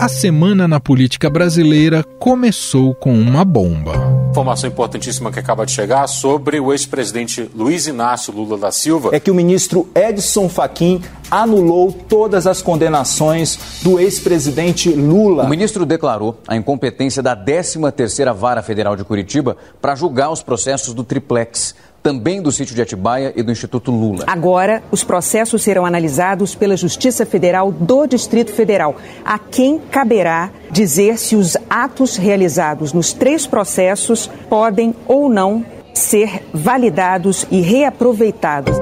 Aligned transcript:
a 0.00 0.08
semana 0.08 0.68
na 0.68 0.78
política 0.78 1.28
brasileira 1.28 2.04
começou 2.20 2.94
com 2.94 3.12
uma 3.12 3.44
bomba. 3.44 3.94
Informação 4.30 4.70
importantíssima 4.70 5.32
que 5.32 5.40
acaba 5.40 5.66
de 5.66 5.72
chegar 5.72 6.06
sobre 6.06 6.60
o 6.60 6.72
ex-presidente 6.72 7.50
Luiz 7.52 7.88
Inácio 7.88 8.32
Lula 8.32 8.56
da 8.56 8.70
Silva. 8.70 9.10
É 9.12 9.18
que 9.18 9.30
o 9.30 9.34
ministro 9.34 9.88
Edson 9.96 10.48
Fachin 10.48 11.02
anulou 11.28 11.90
todas 11.90 12.46
as 12.46 12.62
condenações 12.62 13.80
do 13.82 13.98
ex-presidente 13.98 14.88
Lula. 14.90 15.44
O 15.44 15.48
ministro 15.48 15.84
declarou 15.84 16.38
a 16.46 16.54
incompetência 16.54 17.20
da 17.20 17.36
13ª 17.36 18.32
Vara 18.32 18.62
Federal 18.62 18.94
de 18.94 19.02
Curitiba 19.02 19.56
para 19.80 19.96
julgar 19.96 20.30
os 20.30 20.42
processos 20.42 20.94
do 20.94 21.02
triplex 21.02 21.74
também 22.08 22.40
do 22.40 22.50
sítio 22.50 22.74
de 22.74 22.80
Atibaia 22.80 23.34
e 23.36 23.42
do 23.42 23.52
Instituto 23.52 23.90
Lula. 23.90 24.24
Agora, 24.26 24.82
os 24.90 25.04
processos 25.04 25.62
serão 25.62 25.84
analisados 25.84 26.54
pela 26.54 26.74
Justiça 26.74 27.26
Federal 27.26 27.70
do 27.70 28.06
Distrito 28.06 28.50
Federal, 28.50 28.96
a 29.22 29.38
quem 29.38 29.78
caberá 29.78 30.50
dizer 30.70 31.18
se 31.18 31.36
os 31.36 31.54
atos 31.68 32.16
realizados 32.16 32.94
nos 32.94 33.12
três 33.12 33.46
processos 33.46 34.26
podem 34.48 34.94
ou 35.06 35.28
não 35.28 35.62
ser 35.92 36.46
validados 36.54 37.46
e 37.50 37.60
reaproveitados. 37.60 38.74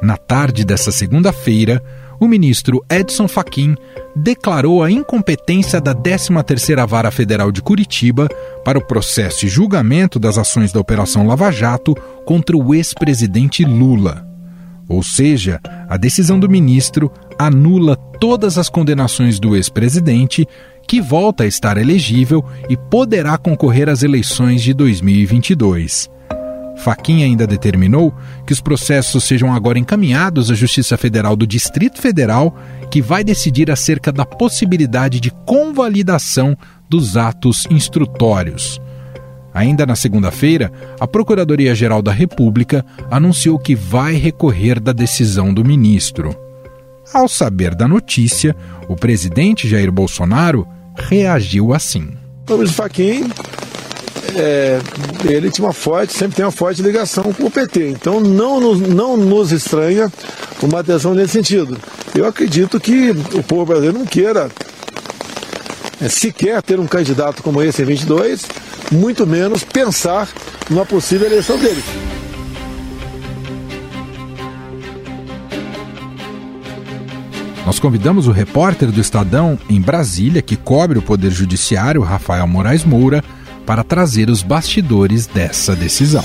Na 0.00 0.16
tarde 0.16 0.64
dessa 0.64 0.92
segunda-feira, 0.92 1.82
o 2.20 2.26
ministro 2.26 2.84
Edson 2.90 3.28
Fachin 3.28 3.76
declarou 4.14 4.82
a 4.82 4.90
incompetência 4.90 5.80
da 5.80 5.94
13ª 5.94 6.86
Vara 6.86 7.10
Federal 7.10 7.52
de 7.52 7.62
Curitiba 7.62 8.28
para 8.64 8.78
o 8.78 8.84
processo 8.84 9.46
e 9.46 9.48
julgamento 9.48 10.18
das 10.18 10.38
ações 10.38 10.72
da 10.72 10.80
Operação 10.80 11.26
Lava 11.26 11.50
Jato 11.50 11.94
contra 12.24 12.56
o 12.56 12.74
ex-presidente 12.74 13.64
Lula. 13.64 14.26
Ou 14.88 15.02
seja, 15.02 15.60
a 15.88 15.96
decisão 15.96 16.40
do 16.40 16.48
ministro 16.48 17.12
anula 17.38 17.94
todas 18.18 18.58
as 18.58 18.68
condenações 18.68 19.38
do 19.38 19.54
ex-presidente, 19.54 20.46
que 20.86 21.00
volta 21.00 21.44
a 21.44 21.46
estar 21.46 21.76
elegível 21.76 22.44
e 22.68 22.76
poderá 22.76 23.36
concorrer 23.36 23.88
às 23.88 24.02
eleições 24.02 24.62
de 24.62 24.72
2022. 24.72 26.10
Faquinha 26.78 27.26
ainda 27.26 27.46
determinou 27.46 28.14
que 28.46 28.52
os 28.52 28.60
processos 28.60 29.24
sejam 29.24 29.52
agora 29.52 29.78
encaminhados 29.78 30.50
à 30.50 30.54
Justiça 30.54 30.96
Federal 30.96 31.36
do 31.36 31.46
Distrito 31.46 32.00
Federal, 32.00 32.56
que 32.90 33.02
vai 33.02 33.22
decidir 33.22 33.70
acerca 33.70 34.12
da 34.12 34.24
possibilidade 34.24 35.20
de 35.20 35.30
convalidação 35.44 36.56
dos 36.88 37.16
atos 37.16 37.66
instrutórios. 37.68 38.80
Ainda 39.52 39.84
na 39.84 39.96
segunda-feira, 39.96 40.72
a 41.00 41.06
Procuradoria-Geral 41.06 42.00
da 42.00 42.12
República 42.12 42.84
anunciou 43.10 43.58
que 43.58 43.74
vai 43.74 44.14
recorrer 44.14 44.78
da 44.78 44.92
decisão 44.92 45.52
do 45.52 45.64
ministro. 45.64 46.34
Ao 47.12 47.28
saber 47.28 47.74
da 47.74 47.88
notícia, 47.88 48.54
o 48.88 48.94
presidente 48.94 49.68
Jair 49.68 49.90
Bolsonaro 49.90 50.66
reagiu 50.94 51.74
assim. 51.74 52.10
Vamos, 52.46 52.72
Faquinha 52.72 53.26
é, 54.36 54.80
ele 55.24 55.50
tinha 55.50 55.66
uma 55.66 55.72
forte, 55.72 56.12
sempre 56.12 56.36
tem 56.36 56.44
uma 56.44 56.50
forte 56.50 56.82
ligação 56.82 57.32
com 57.32 57.46
o 57.46 57.50
PT. 57.50 57.90
Então 57.90 58.20
não 58.20 58.60
nos, 58.60 58.80
não 58.80 59.16
nos 59.16 59.52
estranha 59.52 60.12
uma 60.62 60.80
adesão 60.80 61.14
nesse 61.14 61.32
sentido. 61.32 61.76
Eu 62.14 62.26
acredito 62.26 62.80
que 62.80 63.10
o 63.34 63.42
povo 63.42 63.66
brasileiro 63.66 63.98
não 63.98 64.06
queira 64.06 64.48
é, 66.00 66.08
sequer 66.08 66.62
ter 66.62 66.78
um 66.78 66.86
candidato 66.86 67.42
como 67.42 67.62
esse 67.62 67.82
em 67.82 67.84
22, 67.84 68.46
muito 68.92 69.26
menos 69.26 69.64
pensar 69.64 70.28
numa 70.70 70.84
possível 70.84 71.26
eleição 71.26 71.58
dele. 71.58 71.82
Nós 77.68 77.78
convidamos 77.78 78.26
o 78.26 78.32
repórter 78.32 78.90
do 78.90 78.98
Estadão 78.98 79.58
em 79.68 79.78
Brasília, 79.78 80.40
que 80.40 80.56
cobre 80.56 80.98
o 80.98 81.02
Poder 81.02 81.30
Judiciário, 81.30 82.00
Rafael 82.00 82.46
Moraes 82.46 82.82
Moura, 82.82 83.22
para 83.68 83.84
trazer 83.84 84.30
os 84.30 84.42
bastidores 84.42 85.26
dessa 85.26 85.76
decisão. 85.76 86.24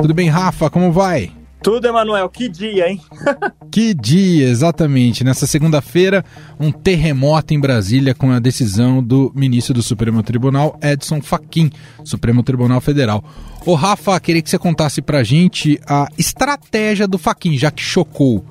Tudo 0.00 0.14
bem, 0.14 0.30
Rafa? 0.30 0.70
Como 0.70 0.90
vai? 0.90 1.30
Tudo, 1.62 1.86
Emanuel. 1.86 2.30
Que 2.30 2.48
dia, 2.48 2.88
hein? 2.88 2.98
que 3.70 3.92
dia, 3.92 4.48
exatamente. 4.48 5.22
Nessa 5.22 5.46
segunda-feira, 5.46 6.24
um 6.58 6.72
terremoto 6.72 7.52
em 7.52 7.60
Brasília 7.60 8.14
com 8.14 8.30
a 8.30 8.38
decisão 8.38 9.02
do 9.02 9.30
ministro 9.36 9.74
do 9.74 9.82
Supremo 9.82 10.22
Tribunal, 10.22 10.78
Edson 10.82 11.20
Fachin, 11.20 11.70
Supremo 12.02 12.42
Tribunal 12.42 12.80
Federal. 12.80 13.22
Ô, 13.66 13.74
Rafa, 13.74 14.18
queria 14.18 14.40
que 14.40 14.48
você 14.48 14.56
contasse 14.56 15.02
pra 15.02 15.22
gente 15.22 15.78
a 15.86 16.08
estratégia 16.16 17.06
do 17.06 17.18
Fachin, 17.18 17.58
já 17.58 17.70
que 17.70 17.82
chocou 17.82 18.42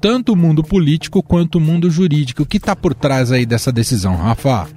tanto 0.00 0.32
o 0.32 0.36
mundo 0.36 0.62
político 0.62 1.24
quanto 1.24 1.56
o 1.56 1.60
mundo 1.60 1.90
jurídico. 1.90 2.44
O 2.44 2.46
que 2.46 2.56
está 2.56 2.76
por 2.76 2.94
trás 2.94 3.32
aí 3.32 3.44
dessa 3.44 3.72
decisão, 3.72 4.14
Rafa? 4.14 4.68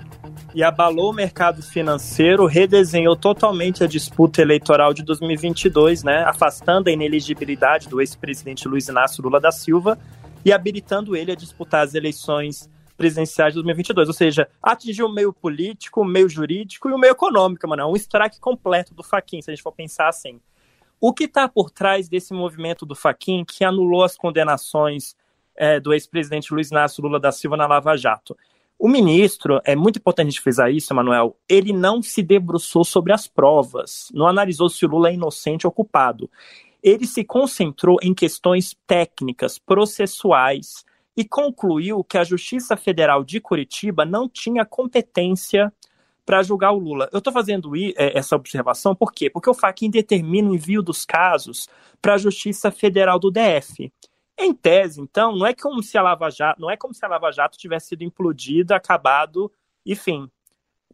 E 0.54 0.64
abalou 0.64 1.10
o 1.10 1.14
mercado 1.14 1.64
financeiro, 1.64 2.46
redesenhou 2.46 3.16
totalmente 3.16 3.84
a 3.84 3.88
disputa 3.88 4.42
eleitoral 4.42 4.94
de 4.94 5.04
2022, 5.04 6.04
né, 6.04 6.24
afastando 6.24 6.90
a 6.90 6.92
ineligibilidade 6.92 7.90
do 7.90 8.00
ex-presidente 8.00 8.68
Luiz 8.68 8.88
Inácio 8.88 9.24
Lula 9.24 9.40
da 9.40 9.52
Silva 9.52 9.98
e 10.46 10.52
habilitando 10.52 11.16
ele 11.16 11.32
a 11.32 11.36
disputar 11.36 11.84
as 11.84 11.96
eleições 11.96 12.70
presidenciais 12.96 13.54
de 13.54 13.56
2022, 13.56 14.08
ou 14.08 14.14
seja, 14.14 14.48
atingiu 14.62 15.08
o 15.08 15.14
meio 15.14 15.34
político, 15.34 16.02
o 16.02 16.06
meio 16.06 16.30
jurídico 16.30 16.90
e 16.90 16.94
o 16.94 16.98
meio 16.98 17.12
econômico, 17.12 17.68
mano, 17.68 17.90
um 17.90 17.96
strike 17.96 18.40
completo 18.40 18.94
do 18.94 19.04
Faquin, 19.04 19.42
se 19.42 19.50
a 19.50 19.56
gente 19.56 19.64
for 19.64 19.72
pensar 19.72 20.08
assim. 20.08 20.40
O 21.02 21.12
que 21.12 21.26
está 21.26 21.50
por 21.50 21.72
trás 21.72 22.08
desse 22.08 22.34
movimento 22.34 22.86
do 22.86 22.96
Faquin 22.96 23.44
que 23.44 23.66
anulou 23.66 24.04
as 24.04 24.16
condenações 24.16 25.16
é, 25.56 25.80
do 25.80 25.94
ex-presidente 25.94 26.54
Luiz 26.54 26.70
Inácio 26.70 27.04
Lula 27.04 27.20
da 27.20 27.32
Silva 27.32 27.58
na 27.58 27.68
Lava 27.68 27.98
Jato? 27.98 28.38
O 28.84 28.90
ministro, 28.90 29.62
é 29.64 29.78
muito 29.78 30.00
importante 30.00 30.28
a 30.28 30.30
gente 30.32 30.42
frisar 30.42 30.70
isso, 30.70 30.94
Manuel, 30.94 31.38
ele 31.48 31.72
não 31.72 32.02
se 32.02 32.22
debruçou 32.22 32.84
sobre 32.84 33.14
as 33.14 33.26
provas, 33.30 34.10
não 34.14 34.28
analisou 34.28 34.68
se 34.68 34.86
o 34.86 34.90
Lula 34.90 35.08
é 35.08 35.14
inocente 35.14 35.66
ou 35.66 35.72
culpado. 35.72 36.30
Ele 36.84 37.08
se 37.08 37.24
concentrou 37.24 37.98
em 38.04 38.14
questões 38.14 38.76
técnicas, 38.86 39.58
processuais, 39.58 40.84
e 41.16 41.24
concluiu 41.24 42.04
que 42.04 42.18
a 42.18 42.26
Justiça 42.26 42.76
Federal 42.76 43.24
de 43.24 43.40
Curitiba 43.40 44.04
não 44.04 44.28
tinha 44.28 44.66
competência 44.66 45.72
para 46.26 46.44
julgar 46.44 46.74
o 46.74 46.78
Lula. 46.78 47.08
Eu 47.14 47.20
estou 47.20 47.32
fazendo 47.32 47.74
é, 47.78 47.94
essa 48.18 48.36
observação 48.36 48.94
por 48.94 49.14
quê? 49.14 49.30
Porque 49.30 49.50
o 49.50 49.54
Fachin 49.54 49.90
determina 49.90 50.50
o 50.50 50.56
envio 50.56 50.84
dos 50.84 51.06
casos 51.06 51.70
para 52.02 52.16
a 52.16 52.18
Justiça 52.18 52.70
Federal 52.70 53.18
do 53.18 53.32
DF. 53.32 53.90
Em 54.38 54.54
tese, 54.54 55.00
então, 55.00 55.36
não 55.36 55.46
é 55.46 55.54
como 55.54 55.82
se 55.84 55.98
a 55.98 56.02
Lava 56.02 56.30
Jato, 56.30 56.60
não 56.60 56.70
é 56.70 56.76
como 56.76 56.94
se 56.94 57.06
a 57.06 57.08
Lava 57.08 57.32
Jato 57.32 57.58
tivesse 57.58 57.90
sido 57.90 58.04
implodida, 58.04 58.76
acabado, 58.76 59.52
enfim. 59.86 60.30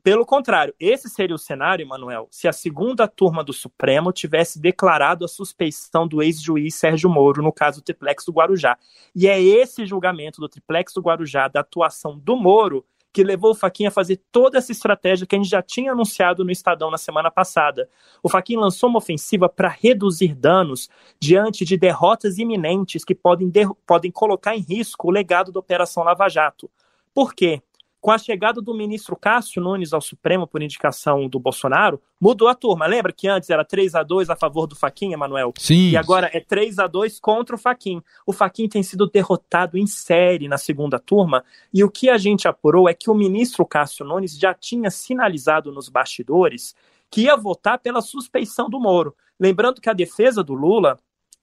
Pelo 0.02 0.26
contrário, 0.26 0.74
esse 0.80 1.10
seria 1.10 1.36
o 1.36 1.40
cenário, 1.40 1.86
Manuel, 1.88 2.28
se 2.32 2.48
a 2.48 2.54
segunda 2.54 3.08
turma 3.08 3.44
do 3.44 3.52
Supremo 3.52 4.14
tivesse 4.14 4.60
declarado 4.60 5.26
a 5.26 5.28
suspeição 5.28 6.08
do 6.08 6.24
ex-juiz 6.24 6.76
Sérgio 6.76 7.10
Moro 7.10 7.44
no 7.44 7.52
caso 7.52 7.82
do 7.82 7.84
Triplex 7.84 8.24
do 8.26 8.32
Guarujá. 8.32 8.78
E 9.14 9.28
é 9.28 9.42
esse 9.42 9.86
julgamento 9.86 10.40
do 10.40 10.48
Triplex 10.48 10.94
do 10.94 11.02
Guarujá, 11.02 11.48
da 11.48 11.60
atuação 11.60 12.18
do 12.18 12.38
Moro, 12.38 12.86
que 13.12 13.24
levou 13.24 13.52
o 13.52 13.56
Faquinha 13.56 13.90
a 13.90 13.92
fazer 13.92 14.22
toda 14.32 14.58
essa 14.58 14.72
estratégia 14.72 15.26
que 15.26 15.36
a 15.36 15.40
gente 15.40 15.50
já 15.50 15.62
tinha 15.62 15.92
anunciado 15.92 16.44
no 16.44 16.52
Estadão 16.52 16.92
na 16.92 16.98
semana 16.98 17.32
passada. 17.32 17.90
O 18.22 18.30
Faquinha 18.30 18.60
lançou 18.60 18.90
uma 18.90 19.00
ofensiva 19.00 19.50
para 19.50 19.68
reduzir 19.68 20.36
danos 20.36 20.90
diante 21.20 21.66
de 21.66 21.78
derrotas 21.78 22.38
iminentes 22.38 23.04
que 23.04 23.16
podem, 23.16 23.52
podem 23.86 24.12
colocar 24.12 24.56
em 24.56 24.62
risco 24.62 25.08
o 25.08 25.12
legado 25.12 25.52
da 25.52 25.60
Operação 25.60 26.04
Lava 26.04 26.30
Jato. 26.30 26.70
Por 27.14 27.34
quê? 27.34 27.62
Com 28.02 28.12
a 28.12 28.18
chegada 28.18 28.62
do 28.62 28.74
ministro 28.74 29.16
Cássio 29.16 29.62
Nunes 29.62 29.92
ao 29.92 30.00
Supremo 30.00 30.48
por 30.48 30.62
indicação 30.62 31.28
do 31.28 31.40
Bolsonaro, 31.40 32.02
mudou 32.20 32.48
a 32.48 32.56
turma. 32.56 32.86
Lembra 32.86 33.12
que 33.12 33.28
antes 33.28 33.50
era 33.50 33.66
3 33.66 33.96
a 33.96 34.04
2 34.04 34.30
a 34.30 34.36
favor 34.36 34.68
do 34.68 34.76
Faquin, 34.76 35.12
Emanuel? 35.12 35.54
Sim. 35.58 35.90
E 35.90 35.98
agora 35.98 36.30
é 36.34 36.40
3 36.40 36.80
a 36.80 36.88
2 36.88 37.20
contra 37.20 37.56
o 37.56 37.60
Faquin. 37.60 38.02
O 38.26 38.32
Faquin 38.32 38.70
tem 38.70 38.82
sido 38.82 39.10
derrotado 39.10 39.78
em 39.78 39.86
série 39.86 40.48
na 40.48 40.58
segunda 40.58 40.98
turma, 40.98 41.44
e 41.74 41.84
o 41.84 41.92
que 41.92 42.10
a 42.10 42.18
gente 42.18 42.48
apurou 42.48 42.88
é 42.88 42.94
que 42.94 43.10
o 43.10 43.16
ministro 43.16 43.66
Cássio 43.66 44.06
Nunes 44.06 44.38
já 44.38 44.54
tinha 44.54 44.90
sinalizado 44.90 45.72
nos 45.72 45.90
bastidores 45.90 46.76
que 47.12 47.22
ia 47.22 47.36
votar 47.36 47.80
pela 47.80 48.02
suspeição 48.02 48.70
do 48.70 48.80
Moro. 48.80 49.16
Lembrando 49.40 49.82
que 49.82 49.90
a 49.90 49.94
defesa 49.94 50.44
do 50.44 50.54
Lula 50.54 50.98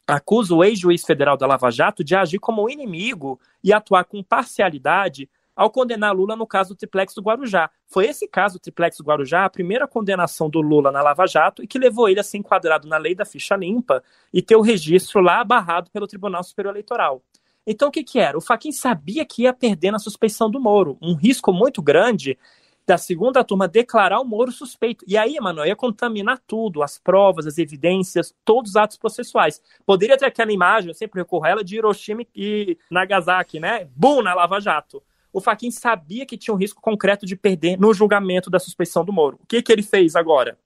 acusa 0.06 0.54
o 0.54 0.62
ex-juiz 0.62 1.04
federal 1.04 1.36
da 1.36 1.46
Lava 1.46 1.70
Jato 1.70 2.04
de 2.04 2.14
agir 2.14 2.38
como 2.38 2.70
inimigo 2.70 3.40
e 3.62 3.72
atuar 3.72 4.04
com 4.04 4.22
parcialidade 4.22 5.28
ao 5.56 5.70
condenar 5.70 6.14
Lula 6.14 6.36
no 6.36 6.46
caso 6.46 6.74
do 6.74 6.76
triplex 6.76 7.14
do 7.14 7.22
Guarujá. 7.22 7.70
Foi 7.86 8.06
esse 8.06 8.28
caso, 8.28 8.58
o 8.58 8.60
triplex 8.60 8.98
do 8.98 9.04
Guarujá, 9.04 9.46
a 9.46 9.50
primeira 9.50 9.88
condenação 9.88 10.50
do 10.50 10.60
Lula 10.60 10.92
na 10.92 11.02
Lava 11.02 11.26
Jato 11.26 11.62
e 11.62 11.66
que 11.66 11.78
levou 11.78 12.08
ele 12.08 12.20
a 12.20 12.22
ser 12.22 12.36
enquadrado 12.36 12.86
na 12.86 12.98
lei 12.98 13.14
da 13.14 13.24
ficha 13.24 13.56
limpa 13.56 14.04
e 14.32 14.42
ter 14.42 14.56
o 14.56 14.60
registro 14.60 15.22
lá 15.22 15.42
barrado 15.42 15.90
pelo 15.90 16.06
Tribunal 16.06 16.44
Superior 16.44 16.72
Eleitoral. 16.72 17.22
Então, 17.66 17.88
o 17.88 17.90
que, 17.90 18.04
que 18.04 18.18
era? 18.18 18.36
O 18.38 18.40
Faquin 18.40 18.70
sabia 18.70 19.24
que 19.24 19.42
ia 19.42 19.52
perder 19.52 19.90
na 19.90 19.98
suspeição 19.98 20.48
do 20.48 20.60
Moro, 20.60 20.96
um 21.02 21.14
risco 21.14 21.52
muito 21.52 21.82
grande 21.82 22.38
da 22.86 22.96
segunda 22.96 23.42
turma 23.42 23.66
declarar 23.66 24.20
o 24.20 24.24
Moro 24.24 24.52
suspeito. 24.52 25.04
E 25.08 25.18
aí, 25.18 25.36
Emanuel, 25.36 25.66
ia 25.66 25.74
contaminar 25.74 26.40
tudo, 26.46 26.82
as 26.82 26.98
provas, 26.98 27.44
as 27.44 27.58
evidências, 27.58 28.32
todos 28.44 28.70
os 28.70 28.76
atos 28.76 28.96
processuais. 28.96 29.60
Poderia 29.84 30.16
ter 30.16 30.26
aquela 30.26 30.52
imagem, 30.52 30.90
eu 30.90 30.94
sempre 30.94 31.20
recorro 31.20 31.44
a 31.44 31.48
ela, 31.48 31.64
de 31.64 31.74
Hiroshima 31.74 32.24
e 32.32 32.78
Nagasaki, 32.88 33.58
né? 33.58 33.88
Bum, 33.96 34.22
na 34.22 34.32
Lava 34.32 34.60
Jato. 34.60 35.02
O 35.36 35.40
Faquin 35.42 35.70
sabia 35.70 36.24
que 36.24 36.38
tinha 36.38 36.54
um 36.54 36.56
risco 36.56 36.80
concreto 36.80 37.26
de 37.26 37.36
perder 37.36 37.78
no 37.78 37.92
julgamento 37.92 38.48
da 38.48 38.58
suspeição 38.58 39.04
do 39.04 39.12
Moro. 39.12 39.38
O 39.42 39.46
que, 39.46 39.60
que 39.60 39.70
ele 39.70 39.82
fez 39.82 40.16
agora? 40.16 40.58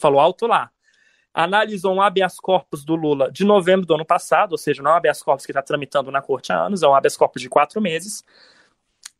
Falou 0.00 0.20
alto 0.20 0.46
lá. 0.46 0.70
Analisou 1.34 1.92
um 1.92 2.00
habeas 2.00 2.38
corpus 2.38 2.84
do 2.84 2.94
Lula 2.94 3.28
de 3.32 3.44
novembro 3.44 3.84
do 3.84 3.92
ano 3.92 4.04
passado, 4.04 4.52
ou 4.52 4.58
seja, 4.58 4.84
não 4.84 4.92
é 4.92 4.94
um 4.94 4.96
habeas 4.98 5.20
corpus 5.20 5.44
que 5.44 5.50
está 5.50 5.60
tramitando 5.60 6.12
na 6.12 6.22
corte 6.22 6.52
há 6.52 6.62
anos, 6.62 6.84
é 6.84 6.86
um 6.86 6.94
habeas 6.94 7.16
corpus 7.16 7.42
de 7.42 7.48
quatro 7.48 7.80
meses 7.80 8.24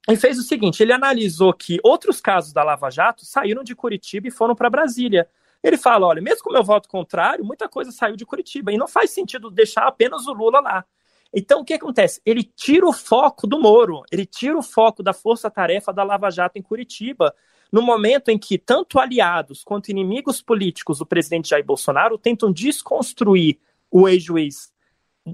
e 0.08 0.14
fez 0.14 0.38
o 0.38 0.44
seguinte: 0.44 0.80
ele 0.80 0.92
analisou 0.92 1.52
que 1.52 1.80
outros 1.82 2.20
casos 2.20 2.52
da 2.52 2.62
Lava 2.62 2.88
Jato 2.88 3.24
saíram 3.24 3.64
de 3.64 3.74
Curitiba 3.74 4.28
e 4.28 4.30
foram 4.30 4.54
para 4.54 4.70
Brasília. 4.70 5.28
Ele 5.60 5.76
fala: 5.76 6.06
olha, 6.06 6.22
mesmo 6.22 6.44
com 6.44 6.50
o 6.50 6.52
meu 6.52 6.62
voto 6.62 6.88
contrário, 6.88 7.44
muita 7.44 7.68
coisa 7.68 7.90
saiu 7.90 8.14
de 8.14 8.24
Curitiba 8.24 8.70
e 8.70 8.78
não 8.78 8.86
faz 8.86 9.10
sentido 9.10 9.50
deixar 9.50 9.88
apenas 9.88 10.24
o 10.28 10.32
Lula 10.32 10.60
lá. 10.60 10.84
Então, 11.34 11.60
o 11.60 11.64
que 11.64 11.74
acontece? 11.74 12.22
Ele 12.24 12.44
tira 12.44 12.86
o 12.86 12.92
foco 12.92 13.46
do 13.46 13.58
Moro, 13.58 14.02
ele 14.12 14.24
tira 14.24 14.56
o 14.56 14.62
foco 14.62 15.02
da 15.02 15.12
força-tarefa 15.12 15.92
da 15.92 16.04
Lava 16.04 16.30
Jato 16.30 16.58
em 16.58 16.62
Curitiba, 16.62 17.34
no 17.72 17.82
momento 17.82 18.28
em 18.28 18.38
que 18.38 18.56
tanto 18.56 19.00
aliados 19.00 19.64
quanto 19.64 19.88
inimigos 19.88 20.40
políticos 20.40 20.98
do 20.98 21.06
presidente 21.06 21.48
Jair 21.48 21.64
Bolsonaro 21.64 22.16
tentam 22.16 22.52
desconstruir 22.52 23.58
o 23.90 24.08
ex-juiz 24.08 24.72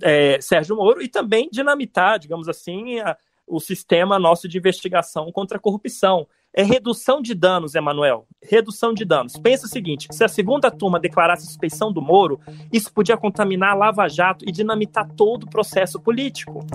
é, 0.02 0.41
Sérgio 0.41 0.76
Moro 0.76 1.02
e 1.02 1.08
também 1.08 1.50
dinamitar, 1.52 2.19
digamos 2.19 2.49
assim, 2.49 2.99
a, 3.00 3.17
o 3.46 3.61
sistema 3.61 4.19
nosso 4.19 4.49
de 4.49 4.56
investigação 4.56 5.31
contra 5.31 5.58
a 5.58 5.61
corrupção. 5.61 6.26
É 6.52 6.64
redução 6.64 7.23
de 7.23 7.32
danos, 7.32 7.76
Emanuel. 7.76 8.26
Redução 8.43 8.93
de 8.93 9.05
danos. 9.05 9.35
Pensa 9.37 9.67
o 9.67 9.69
seguinte: 9.69 10.08
se 10.11 10.25
a 10.25 10.29
segunda 10.29 10.69
turma 10.69 10.99
declarasse 10.99 11.47
suspeição 11.47 11.93
do 11.93 12.02
Moro, 12.02 12.41
isso 12.73 12.93
podia 12.93 13.17
contaminar 13.17 13.70
a 13.70 13.75
Lava 13.75 14.08
Jato 14.08 14.44
e 14.49 14.50
dinamitar 14.50 15.08
todo 15.17 15.44
o 15.44 15.50
processo 15.50 16.00
político. 16.00 16.67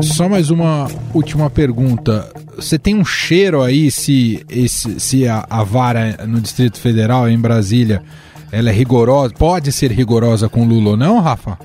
Só 0.00 0.28
mais 0.28 0.48
uma 0.50 0.86
última 1.12 1.50
pergunta. 1.50 2.32
Você 2.54 2.78
tem 2.78 2.94
um 2.94 3.04
cheiro 3.04 3.60
aí 3.60 3.90
se, 3.90 4.44
esse, 4.48 5.00
se 5.00 5.26
a, 5.26 5.44
a 5.50 5.64
vara 5.64 6.24
no 6.24 6.40
Distrito 6.40 6.78
Federal, 6.78 7.28
em 7.28 7.38
Brasília, 7.38 8.00
ela 8.52 8.70
é 8.70 8.72
rigorosa, 8.72 9.34
pode 9.34 9.72
ser 9.72 9.90
rigorosa 9.90 10.48
com 10.48 10.66
Lula 10.66 10.90
ou 10.90 10.96
não, 10.96 11.18
Rafa? 11.20 11.58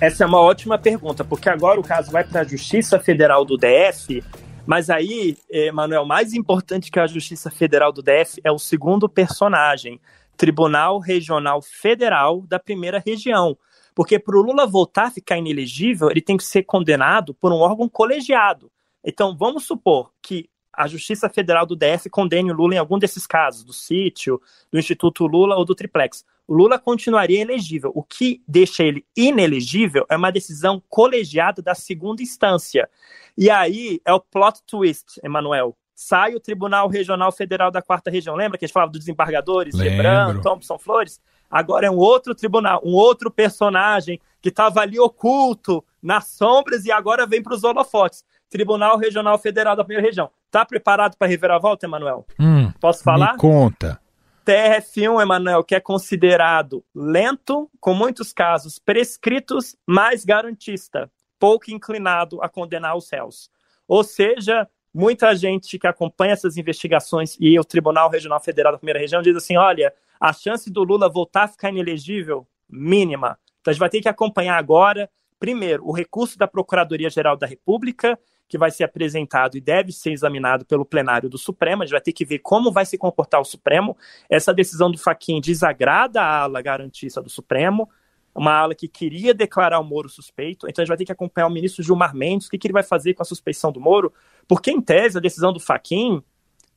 Essa 0.00 0.24
é 0.24 0.26
uma 0.26 0.40
ótima 0.40 0.78
pergunta, 0.78 1.24
porque 1.24 1.48
agora 1.48 1.78
o 1.78 1.82
caso 1.82 2.10
vai 2.10 2.24
para 2.24 2.40
a 2.40 2.44
Justiça 2.44 2.98
Federal 2.98 3.44
do 3.44 3.56
DF, 3.56 4.22
mas 4.66 4.90
aí, 4.90 5.36
Manuel, 5.72 6.04
mais 6.04 6.34
importante 6.34 6.90
que 6.90 6.98
a 6.98 7.06
Justiça 7.06 7.50
Federal 7.50 7.92
do 7.92 8.02
DF 8.02 8.40
é 8.42 8.50
o 8.50 8.58
segundo 8.58 9.08
personagem, 9.08 10.00
Tribunal 10.36 10.98
Regional 10.98 11.62
Federal 11.62 12.42
da 12.42 12.58
Primeira 12.58 13.02
Região. 13.04 13.56
Porque 13.94 14.18
para 14.18 14.36
o 14.36 14.42
Lula 14.42 14.66
voltar 14.66 15.04
a 15.04 15.10
ficar 15.10 15.38
inelegível, 15.38 16.10
ele 16.10 16.20
tem 16.20 16.36
que 16.36 16.44
ser 16.44 16.64
condenado 16.64 17.32
por 17.32 17.52
um 17.52 17.56
órgão 17.56 17.88
colegiado. 17.88 18.70
Então, 19.02 19.36
vamos 19.36 19.64
supor 19.64 20.10
que 20.20 20.50
a 20.76 20.86
Justiça 20.86 21.28
Federal 21.28 21.64
do 21.64 21.76
DF 21.76 22.10
condene 22.10 22.50
o 22.50 22.54
Lula 22.54 22.74
em 22.74 22.78
algum 22.78 22.98
desses 22.98 23.26
casos, 23.26 23.64
do 23.64 23.72
sítio, 23.72 24.40
do 24.70 24.78
Instituto 24.78 25.26
Lula 25.26 25.56
ou 25.56 25.64
do 25.64 25.74
Triplex 25.74 26.24
o 26.46 26.54
Lula 26.54 26.78
continuaria 26.78 27.40
elegível. 27.40 27.90
O 27.94 28.02
que 28.02 28.40
deixa 28.46 28.84
ele 28.84 29.04
inelegível 29.16 30.06
é 30.08 30.16
uma 30.16 30.30
decisão 30.30 30.82
colegiada 30.88 31.60
da 31.60 31.74
segunda 31.74 32.22
instância. 32.22 32.88
E 33.36 33.50
aí 33.50 34.00
é 34.04 34.12
o 34.12 34.20
plot 34.20 34.62
twist, 34.66 35.20
Emanuel. 35.22 35.76
Sai 35.94 36.34
o 36.34 36.40
Tribunal 36.40 36.88
Regional 36.88 37.32
Federal 37.32 37.70
da 37.70 37.82
Quarta 37.82 38.10
Região. 38.10 38.36
Lembra 38.36 38.58
que 38.58 38.64
a 38.64 38.66
gente 38.66 38.74
falava 38.74 38.92
dos 38.92 39.00
desembargadores, 39.00 39.74
Lebran, 39.74 40.40
Thompson 40.40 40.78
Flores? 40.78 41.20
Agora 41.50 41.86
é 41.86 41.90
um 41.90 41.96
outro 41.96 42.34
tribunal, 42.34 42.82
um 42.84 42.92
outro 42.92 43.30
personagem 43.30 44.20
que 44.42 44.48
estava 44.48 44.80
ali 44.80 44.98
oculto, 44.98 45.84
nas 46.02 46.26
sombras, 46.26 46.84
e 46.84 46.92
agora 46.92 47.26
vem 47.26 47.42
para 47.42 47.54
os 47.54 47.64
holofotes. 47.64 48.24
Tribunal 48.48 48.98
Regional 48.98 49.38
Federal 49.38 49.74
da 49.74 49.84
Primeira 49.84 50.06
Região. 50.06 50.30
Tá 50.56 50.64
preparado 50.64 51.18
para 51.18 51.54
a 51.54 51.58
volta, 51.58 51.84
Emanuel? 51.84 52.24
Hum, 52.40 52.72
Posso 52.80 53.04
falar? 53.04 53.32
Me 53.34 53.38
conta. 53.38 54.00
TRF1, 54.46 55.20
Emanuel, 55.20 55.62
que 55.62 55.74
é 55.74 55.80
considerado 55.80 56.82
lento, 56.94 57.70
com 57.78 57.92
muitos 57.92 58.32
casos 58.32 58.78
prescritos, 58.78 59.76
mas 59.86 60.24
garantista, 60.24 61.10
pouco 61.38 61.70
inclinado 61.70 62.40
a 62.40 62.48
condenar 62.48 62.96
os 62.96 63.10
réus. 63.10 63.50
Ou 63.86 64.02
seja, 64.02 64.66
muita 64.94 65.36
gente 65.36 65.78
que 65.78 65.86
acompanha 65.86 66.32
essas 66.32 66.56
investigações 66.56 67.36
e 67.38 67.60
o 67.60 67.64
Tribunal 67.64 68.08
Regional 68.08 68.40
Federal 68.40 68.72
da 68.72 68.78
Primeira 68.78 68.98
Região 68.98 69.20
diz 69.20 69.36
assim: 69.36 69.58
olha, 69.58 69.92
a 70.18 70.32
chance 70.32 70.70
do 70.70 70.82
Lula 70.82 71.06
voltar 71.06 71.42
a 71.42 71.48
ficar 71.48 71.68
inelegível, 71.68 72.48
mínima. 72.66 73.38
Então 73.60 73.72
a 73.72 73.74
gente 73.74 73.80
vai 73.80 73.90
ter 73.90 74.00
que 74.00 74.08
acompanhar 74.08 74.56
agora, 74.56 75.10
primeiro, 75.38 75.86
o 75.86 75.92
recurso 75.92 76.38
da 76.38 76.48
Procuradoria-Geral 76.48 77.36
da 77.36 77.46
República 77.46 78.18
que 78.48 78.56
vai 78.56 78.70
ser 78.70 78.84
apresentado 78.84 79.56
e 79.56 79.60
deve 79.60 79.92
ser 79.92 80.12
examinado 80.12 80.64
pelo 80.64 80.84
plenário 80.84 81.28
do 81.28 81.38
Supremo. 81.38 81.82
A 81.82 81.86
gente 81.86 81.92
vai 81.92 82.00
ter 82.00 82.12
que 82.12 82.24
ver 82.24 82.38
como 82.38 82.70
vai 82.70 82.86
se 82.86 82.96
comportar 82.96 83.40
o 83.40 83.44
Supremo. 83.44 83.96
Essa 84.30 84.54
decisão 84.54 84.90
do 84.90 84.98
Faquin 84.98 85.40
desagrada 85.40 86.22
a 86.22 86.42
ala 86.42 86.62
garantista 86.62 87.20
do 87.20 87.28
Supremo, 87.28 87.88
uma 88.34 88.52
ala 88.52 88.74
que 88.74 88.86
queria 88.86 89.34
declarar 89.34 89.80
o 89.80 89.84
Moro 89.84 90.08
suspeito. 90.08 90.68
Então 90.68 90.82
a 90.82 90.84
gente 90.84 90.88
vai 90.88 90.96
ter 90.96 91.04
que 91.06 91.12
acompanhar 91.12 91.46
o 91.46 91.50
ministro 91.50 91.82
Gilmar 91.82 92.14
Mendes, 92.14 92.46
o 92.46 92.50
que, 92.50 92.58
que 92.58 92.66
ele 92.66 92.74
vai 92.74 92.82
fazer 92.82 93.14
com 93.14 93.22
a 93.22 93.26
suspeição 93.26 93.72
do 93.72 93.80
Moro, 93.80 94.12
porque 94.46 94.70
em 94.70 94.80
tese 94.80 95.18
a 95.18 95.20
decisão 95.20 95.52
do 95.52 95.58
Faquin 95.58 96.22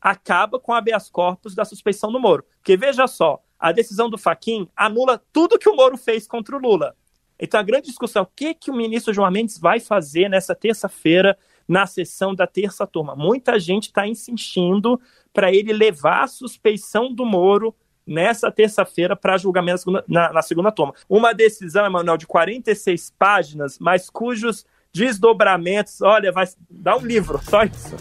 acaba 0.01 0.59
com 0.59 0.73
a 0.73 0.77
habeas 0.77 1.09
corpus 1.09 1.53
da 1.53 1.65
suspeição 1.65 2.11
do 2.11 2.19
Moro. 2.19 2.45
Porque 2.57 2.77
veja 2.77 3.05
só, 3.05 3.43
a 3.59 3.71
decisão 3.71 4.09
do 4.09 4.17
Faquin 4.17 4.67
anula 4.75 5.21
tudo 5.31 5.59
que 5.59 5.69
o 5.69 5.75
Moro 5.75 5.97
fez 5.97 6.25
contra 6.25 6.55
o 6.55 6.59
Lula. 6.59 6.95
Então 7.39 7.59
a 7.59 7.63
grande 7.63 7.87
discussão 7.87 8.21
é 8.21 8.23
o 8.23 8.29
que, 8.33 8.53
que 8.53 8.71
o 8.71 8.75
ministro 8.75 9.13
João 9.13 9.29
Mendes 9.31 9.57
vai 9.57 9.79
fazer 9.79 10.29
nessa 10.29 10.53
terça-feira 10.53 11.37
na 11.69 11.85
sessão 11.85 12.33
da 12.33 12.47
terça 12.47 12.87
turma. 12.87 13.15
Muita 13.15 13.59
gente 13.59 13.83
está 13.83 14.07
insistindo 14.07 14.99
para 15.31 15.53
ele 15.53 15.71
levar 15.71 16.23
a 16.23 16.27
suspeição 16.27 17.13
do 17.13 17.23
Moro 17.23 17.75
nessa 18.07 18.51
terça-feira 18.51 19.15
para 19.15 19.37
julgamento 19.37 19.91
na, 19.91 20.03
na, 20.07 20.33
na, 20.33 20.41
segunda 20.41 20.71
turma. 20.71 20.95
Uma 21.07 21.31
decisão, 21.31 21.85
Emanuel, 21.85 22.17
de 22.17 22.25
46 22.25 23.13
páginas, 23.19 23.77
mas 23.79 24.09
cujos 24.09 24.65
desdobramentos, 24.91 26.01
olha, 26.01 26.31
vai 26.31 26.47
dar 26.67 26.97
um 26.97 27.05
livro, 27.05 27.39
só 27.43 27.63
isso. 27.63 27.95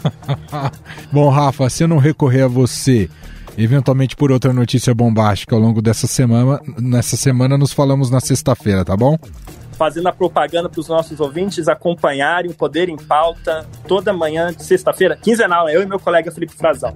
Bom, 1.13 1.29
Rafa, 1.29 1.69
se 1.69 1.83
eu 1.83 1.87
não 1.87 1.99
recorrer 1.99 2.41
a 2.41 2.47
você, 2.47 3.07
eventualmente 3.55 4.15
por 4.15 4.31
outra 4.31 4.51
notícia 4.51 4.95
bombástica 4.95 5.55
ao 5.55 5.61
longo 5.61 5.79
dessa 5.79 6.07
semana, 6.07 6.59
nessa 6.79 7.15
semana 7.15 7.55
nos 7.55 7.71
falamos 7.71 8.09
na 8.09 8.19
sexta-feira, 8.19 8.83
tá 8.83 8.97
bom? 8.97 9.15
Fazendo 9.79 10.07
a 10.07 10.11
propaganda 10.11 10.67
para 10.67 10.81
os 10.81 10.89
nossos 10.89 11.21
ouvintes 11.21 11.69
acompanharem 11.69 12.51
o 12.51 12.53
Poder 12.53 12.89
em 12.89 12.97
Pauta 12.97 13.65
toda 13.87 14.11
manhã 14.11 14.51
de 14.51 14.61
sexta-feira, 14.61 15.15
quinzenal, 15.15 15.67
né? 15.67 15.75
eu 15.75 15.81
e 15.81 15.85
meu 15.85 15.97
colega 15.97 16.29
Felipe 16.29 16.53
Frazão. 16.53 16.93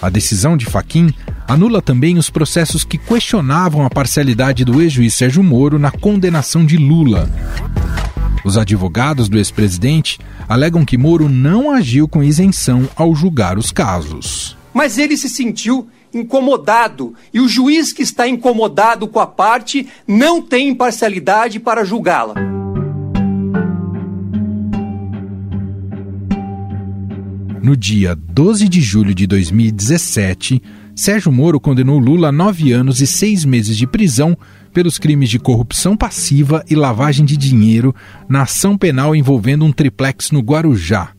A 0.00 0.08
decisão 0.08 0.56
de 0.56 0.64
Faquim 0.66 1.12
anula 1.48 1.82
também 1.82 2.16
os 2.16 2.30
processos 2.30 2.84
que 2.84 2.96
questionavam 2.96 3.84
a 3.84 3.90
parcialidade 3.90 4.64
do 4.64 4.80
ex-juiz 4.80 5.14
Sérgio 5.14 5.42
Moro 5.42 5.80
na 5.80 5.90
condenação 5.90 6.64
de 6.64 6.76
Lula. 6.76 7.28
Os 8.44 8.56
advogados 8.56 9.28
do 9.28 9.36
ex-presidente 9.36 10.20
alegam 10.48 10.84
que 10.84 10.96
Moro 10.96 11.28
não 11.28 11.72
agiu 11.72 12.06
com 12.06 12.22
isenção 12.22 12.88
ao 12.94 13.12
julgar 13.16 13.58
os 13.58 13.72
casos 13.72 14.57
mas 14.78 14.96
ele 14.96 15.16
se 15.16 15.28
sentiu 15.28 15.88
incomodado 16.14 17.12
e 17.34 17.40
o 17.40 17.48
juiz 17.48 17.92
que 17.92 18.00
está 18.00 18.28
incomodado 18.28 19.08
com 19.08 19.18
a 19.18 19.26
parte 19.26 19.88
não 20.06 20.40
tem 20.40 20.68
imparcialidade 20.68 21.58
para 21.58 21.84
julgá-la. 21.84 22.34
No 27.60 27.76
dia 27.76 28.14
12 28.14 28.68
de 28.68 28.80
julho 28.80 29.12
de 29.12 29.26
2017, 29.26 30.62
Sérgio 30.94 31.32
Moro 31.32 31.58
condenou 31.58 31.98
Lula 31.98 32.28
a 32.28 32.32
nove 32.32 32.70
anos 32.70 33.00
e 33.00 33.06
seis 33.08 33.44
meses 33.44 33.76
de 33.76 33.84
prisão 33.84 34.38
pelos 34.72 34.96
crimes 34.96 35.28
de 35.28 35.40
corrupção 35.40 35.96
passiva 35.96 36.64
e 36.70 36.76
lavagem 36.76 37.26
de 37.26 37.36
dinheiro 37.36 37.92
na 38.28 38.42
ação 38.42 38.78
penal 38.78 39.16
envolvendo 39.16 39.64
um 39.64 39.72
triplex 39.72 40.30
no 40.30 40.38
Guarujá. 40.38 41.17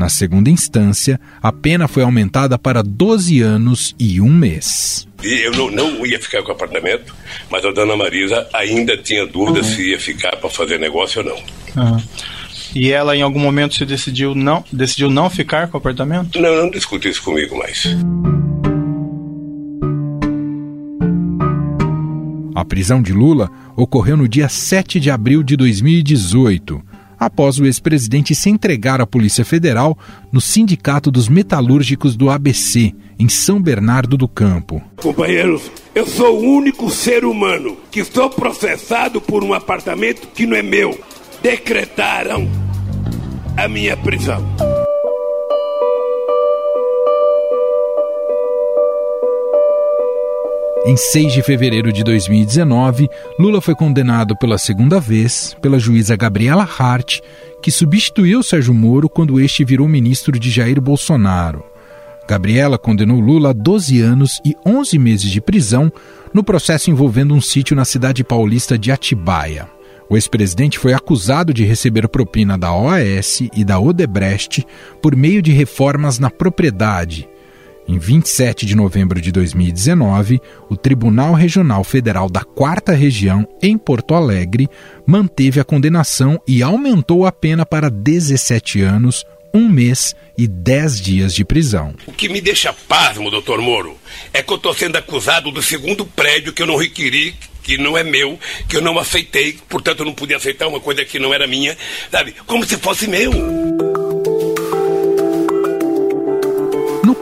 Na 0.00 0.08
segunda 0.08 0.48
instância, 0.48 1.20
a 1.42 1.52
pena 1.52 1.86
foi 1.86 2.02
aumentada 2.02 2.58
para 2.58 2.82
12 2.82 3.42
anos 3.42 3.94
e 3.98 4.18
um 4.18 4.30
mês. 4.30 5.06
Eu 5.22 5.52
não, 5.52 5.70
não 5.70 6.06
ia 6.06 6.18
ficar 6.18 6.42
com 6.42 6.48
o 6.48 6.52
apartamento, 6.52 7.14
mas 7.50 7.62
a 7.66 7.70
dona 7.70 7.94
Marisa 7.94 8.48
ainda 8.54 8.96
tinha 8.96 9.26
dúvida 9.26 9.58
uhum. 9.58 9.62
se 9.62 9.90
ia 9.90 10.00
ficar 10.00 10.36
para 10.36 10.48
fazer 10.48 10.80
negócio 10.80 11.20
ou 11.20 11.28
não. 11.28 11.84
Uhum. 11.84 12.02
E 12.74 12.90
ela 12.90 13.14
em 13.14 13.20
algum 13.20 13.40
momento 13.40 13.74
se 13.74 13.84
decidiu 13.84 14.34
não, 14.34 14.64
decidiu 14.72 15.10
não 15.10 15.28
ficar 15.28 15.68
com 15.68 15.76
o 15.76 15.80
apartamento? 15.80 16.40
Não, 16.40 16.56
não 16.56 16.70
discute 16.70 17.06
isso 17.06 17.22
comigo 17.22 17.58
mais. 17.58 17.86
prisão 22.70 23.02
de 23.02 23.12
Lula 23.12 23.50
ocorreu 23.76 24.16
no 24.16 24.28
dia 24.28 24.48
7 24.48 25.00
de 25.00 25.10
abril 25.10 25.42
de 25.42 25.56
2018, 25.56 26.80
após 27.20 27.58
o 27.58 27.66
ex-presidente 27.66 28.34
se 28.34 28.48
entregar 28.48 28.98
à 28.98 29.06
Polícia 29.06 29.44
Federal 29.44 29.96
no 30.32 30.40
Sindicato 30.40 31.10
dos 31.10 31.28
Metalúrgicos 31.28 32.16
do 32.16 32.30
ABC, 32.30 32.94
em 33.18 33.28
São 33.28 33.60
Bernardo 33.60 34.16
do 34.16 34.26
Campo. 34.26 34.82
Companheiros, 34.96 35.70
eu 35.94 36.06
sou 36.06 36.40
o 36.40 36.56
único 36.56 36.88
ser 36.88 37.26
humano 37.26 37.76
que 37.90 38.02
sou 38.02 38.30
processado 38.30 39.20
por 39.20 39.44
um 39.44 39.52
apartamento 39.52 40.28
que 40.34 40.46
não 40.46 40.56
é 40.56 40.62
meu. 40.62 40.98
Decretaram 41.42 42.48
a 43.56 43.68
minha 43.68 43.96
prisão. 43.96 44.42
Em 50.86 50.96
6 50.96 51.34
de 51.34 51.42
fevereiro 51.42 51.92
de 51.92 52.02
2019, 52.02 53.06
Lula 53.38 53.60
foi 53.60 53.74
condenado 53.74 54.34
pela 54.34 54.56
segunda 54.56 54.98
vez 54.98 55.54
pela 55.60 55.78
juíza 55.78 56.16
Gabriela 56.16 56.66
Hart, 56.78 57.20
que 57.62 57.70
substituiu 57.70 58.42
Sérgio 58.42 58.72
Moro 58.72 59.06
quando 59.06 59.38
este 59.38 59.62
virou 59.62 59.86
ministro 59.86 60.38
de 60.38 60.50
Jair 60.50 60.80
Bolsonaro. 60.80 61.62
Gabriela 62.26 62.78
condenou 62.78 63.20
Lula 63.20 63.50
a 63.50 63.52
12 63.52 64.00
anos 64.00 64.40
e 64.42 64.56
11 64.64 64.98
meses 64.98 65.30
de 65.30 65.40
prisão 65.40 65.92
no 66.32 66.42
processo 66.42 66.90
envolvendo 66.90 67.34
um 67.34 67.42
sítio 67.42 67.76
na 67.76 67.84
cidade 67.84 68.24
paulista 68.24 68.78
de 68.78 68.90
Atibaia. 68.90 69.68
O 70.08 70.16
ex-presidente 70.16 70.78
foi 70.78 70.94
acusado 70.94 71.52
de 71.52 71.62
receber 71.62 72.08
propina 72.08 72.56
da 72.56 72.74
OAS 72.74 73.42
e 73.54 73.64
da 73.64 73.78
Odebrecht 73.78 74.66
por 75.02 75.14
meio 75.14 75.42
de 75.42 75.52
reformas 75.52 76.18
na 76.18 76.30
propriedade 76.30 77.28
em 77.88 77.98
27 77.98 78.64
de 78.64 78.76
novembro 78.76 79.20
de 79.20 79.32
2019, 79.32 80.40
o 80.68 80.76
Tribunal 80.76 81.34
Regional 81.34 81.82
Federal 81.82 82.30
da 82.30 82.42
Quarta 82.42 82.92
Região, 82.92 83.46
em 83.62 83.76
Porto 83.76 84.14
Alegre, 84.14 84.68
manteve 85.06 85.60
a 85.60 85.64
condenação 85.64 86.40
e 86.46 86.62
aumentou 86.62 87.26
a 87.26 87.32
pena 87.32 87.66
para 87.66 87.90
17 87.90 88.80
anos, 88.82 89.24
um 89.52 89.68
mês 89.68 90.14
e 90.38 90.46
10 90.46 91.00
dias 91.00 91.34
de 91.34 91.44
prisão. 91.44 91.94
O 92.06 92.12
que 92.12 92.28
me 92.28 92.40
deixa 92.40 92.72
pasmo, 92.72 93.30
doutor 93.30 93.60
Moro, 93.60 93.96
é 94.32 94.42
que 94.42 94.52
eu 94.52 94.56
estou 94.56 94.72
sendo 94.72 94.96
acusado 94.96 95.50
do 95.50 95.62
segundo 95.62 96.06
prédio 96.06 96.52
que 96.52 96.62
eu 96.62 96.66
não 96.66 96.76
requeri 96.76 97.34
que 97.62 97.76
não 97.76 97.96
é 97.96 98.02
meu, 98.02 98.38
que 98.68 98.76
eu 98.76 98.80
não 98.80 98.98
aceitei, 98.98 99.56
portanto 99.68 100.00
eu 100.00 100.06
não 100.06 100.14
podia 100.14 100.38
aceitar 100.38 100.66
uma 100.66 100.80
coisa 100.80 101.04
que 101.04 101.18
não 101.18 101.32
era 101.32 101.46
minha, 101.46 101.76
sabe? 102.10 102.34
Como 102.46 102.64
se 102.64 102.76
fosse 102.78 103.06
meu. 103.06 103.30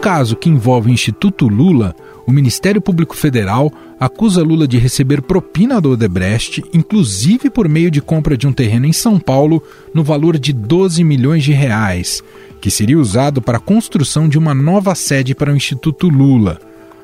Caso 0.09 0.37
que 0.37 0.49
envolve 0.49 0.89
o 0.89 0.95
Instituto 0.95 1.47
Lula, 1.47 1.95
o 2.27 2.33
Ministério 2.33 2.81
Público 2.81 3.15
Federal 3.15 3.71
acusa 4.01 4.43
Lula 4.43 4.67
de 4.67 4.79
receber 4.79 5.21
propina 5.21 5.83
do 5.83 5.91
Odebrecht, 5.91 6.65
inclusive 6.73 7.51
por 7.51 7.69
meio 7.69 7.91
de 7.91 8.01
compra 8.01 8.35
de 8.35 8.47
um 8.47 8.53
terreno 8.55 8.87
em 8.87 8.93
São 8.95 9.21
Paulo 9.21 9.63
no 9.93 10.03
valor 10.03 10.39
de 10.39 10.51
12 10.55 11.05
milhões 11.05 11.45
de 11.45 11.53
reais, 11.53 12.25
que 12.59 12.71
seria 12.71 12.99
usado 12.99 13.43
para 13.43 13.59
a 13.59 13.61
construção 13.61 14.31
de 14.31 14.39
uma 14.39 14.55
nova 14.55 14.95
sede 14.95 15.35
para 15.35 15.53
o 15.53 15.57
Instituto 15.57 16.09
Lula, 16.09 16.59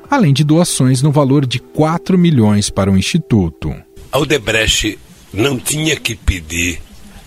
além 0.09 0.33
de 0.33 0.43
doações 0.43 1.03
no 1.03 1.11
valor 1.11 1.45
de 1.45 1.59
4 1.59 2.17
milhões 2.17 2.71
para 2.71 2.91
o 2.91 2.97
Instituto. 2.97 3.71
A 4.11 4.17
Odebrecht 4.17 4.97
não 5.31 5.59
tinha 5.59 5.95
que 5.95 6.15
pedir 6.15 6.81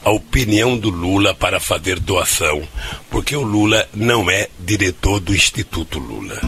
a 0.05 0.11
opinião 0.11 0.79
do 0.79 0.91
Lula 0.91 1.35
para 1.35 1.61
fazer 1.61 1.99
doação, 2.01 2.63
porque 3.11 3.37
o 3.37 3.43
Lula 3.43 3.87
não 3.95 4.31
é 4.31 4.49
diretor 4.59 5.21
do 5.21 5.35
Instituto 5.35 5.99
Lula. 5.99 6.41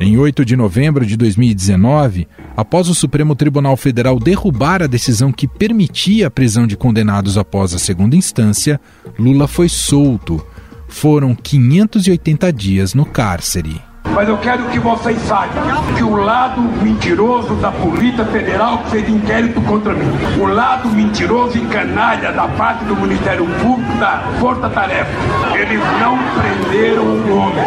Em 0.00 0.18
8 0.18 0.44
de 0.44 0.54
novembro 0.54 1.06
de 1.06 1.16
2019, 1.16 2.28
após 2.56 2.88
o 2.88 2.94
Supremo 2.94 3.34
Tribunal 3.34 3.76
Federal 3.76 4.18
derrubar 4.18 4.82
a 4.82 4.86
decisão 4.86 5.32
que 5.32 5.48
permitia 5.48 6.26
a 6.26 6.30
prisão 6.30 6.66
de 6.66 6.76
condenados 6.76 7.38
após 7.38 7.72
a 7.72 7.78
segunda 7.78 8.14
instância, 8.14 8.80
Lula 9.18 9.48
foi 9.48 9.68
solto. 9.68 10.44
Foram 10.88 11.34
580 11.34 12.52
dias 12.52 12.92
no 12.92 13.06
cárcere. 13.06 13.80
Mas 14.14 14.28
eu 14.28 14.38
quero 14.38 14.68
que 14.68 14.78
vocês 14.78 15.20
saibam 15.22 15.64
que 15.96 16.04
o 16.04 16.14
lado 16.14 16.60
mentiroso 16.60 17.56
da 17.56 17.72
Polícia 17.72 18.24
Federal 18.26 18.84
fez 18.84 19.08
inquérito 19.08 19.60
contra 19.62 19.92
mim. 19.92 20.06
O 20.40 20.46
lado 20.46 20.88
mentiroso 20.90 21.58
e 21.58 21.66
canalha 21.66 22.30
da 22.30 22.46
parte 22.46 22.84
do 22.84 22.94
Ministério 22.94 23.44
Público 23.60 23.92
da 23.98 24.22
Força 24.38 24.70
Tarefa. 24.70 25.10
Eles 25.56 25.80
não 26.00 26.16
prenderam 26.34 27.02
um 27.02 27.38
homem. 27.38 27.64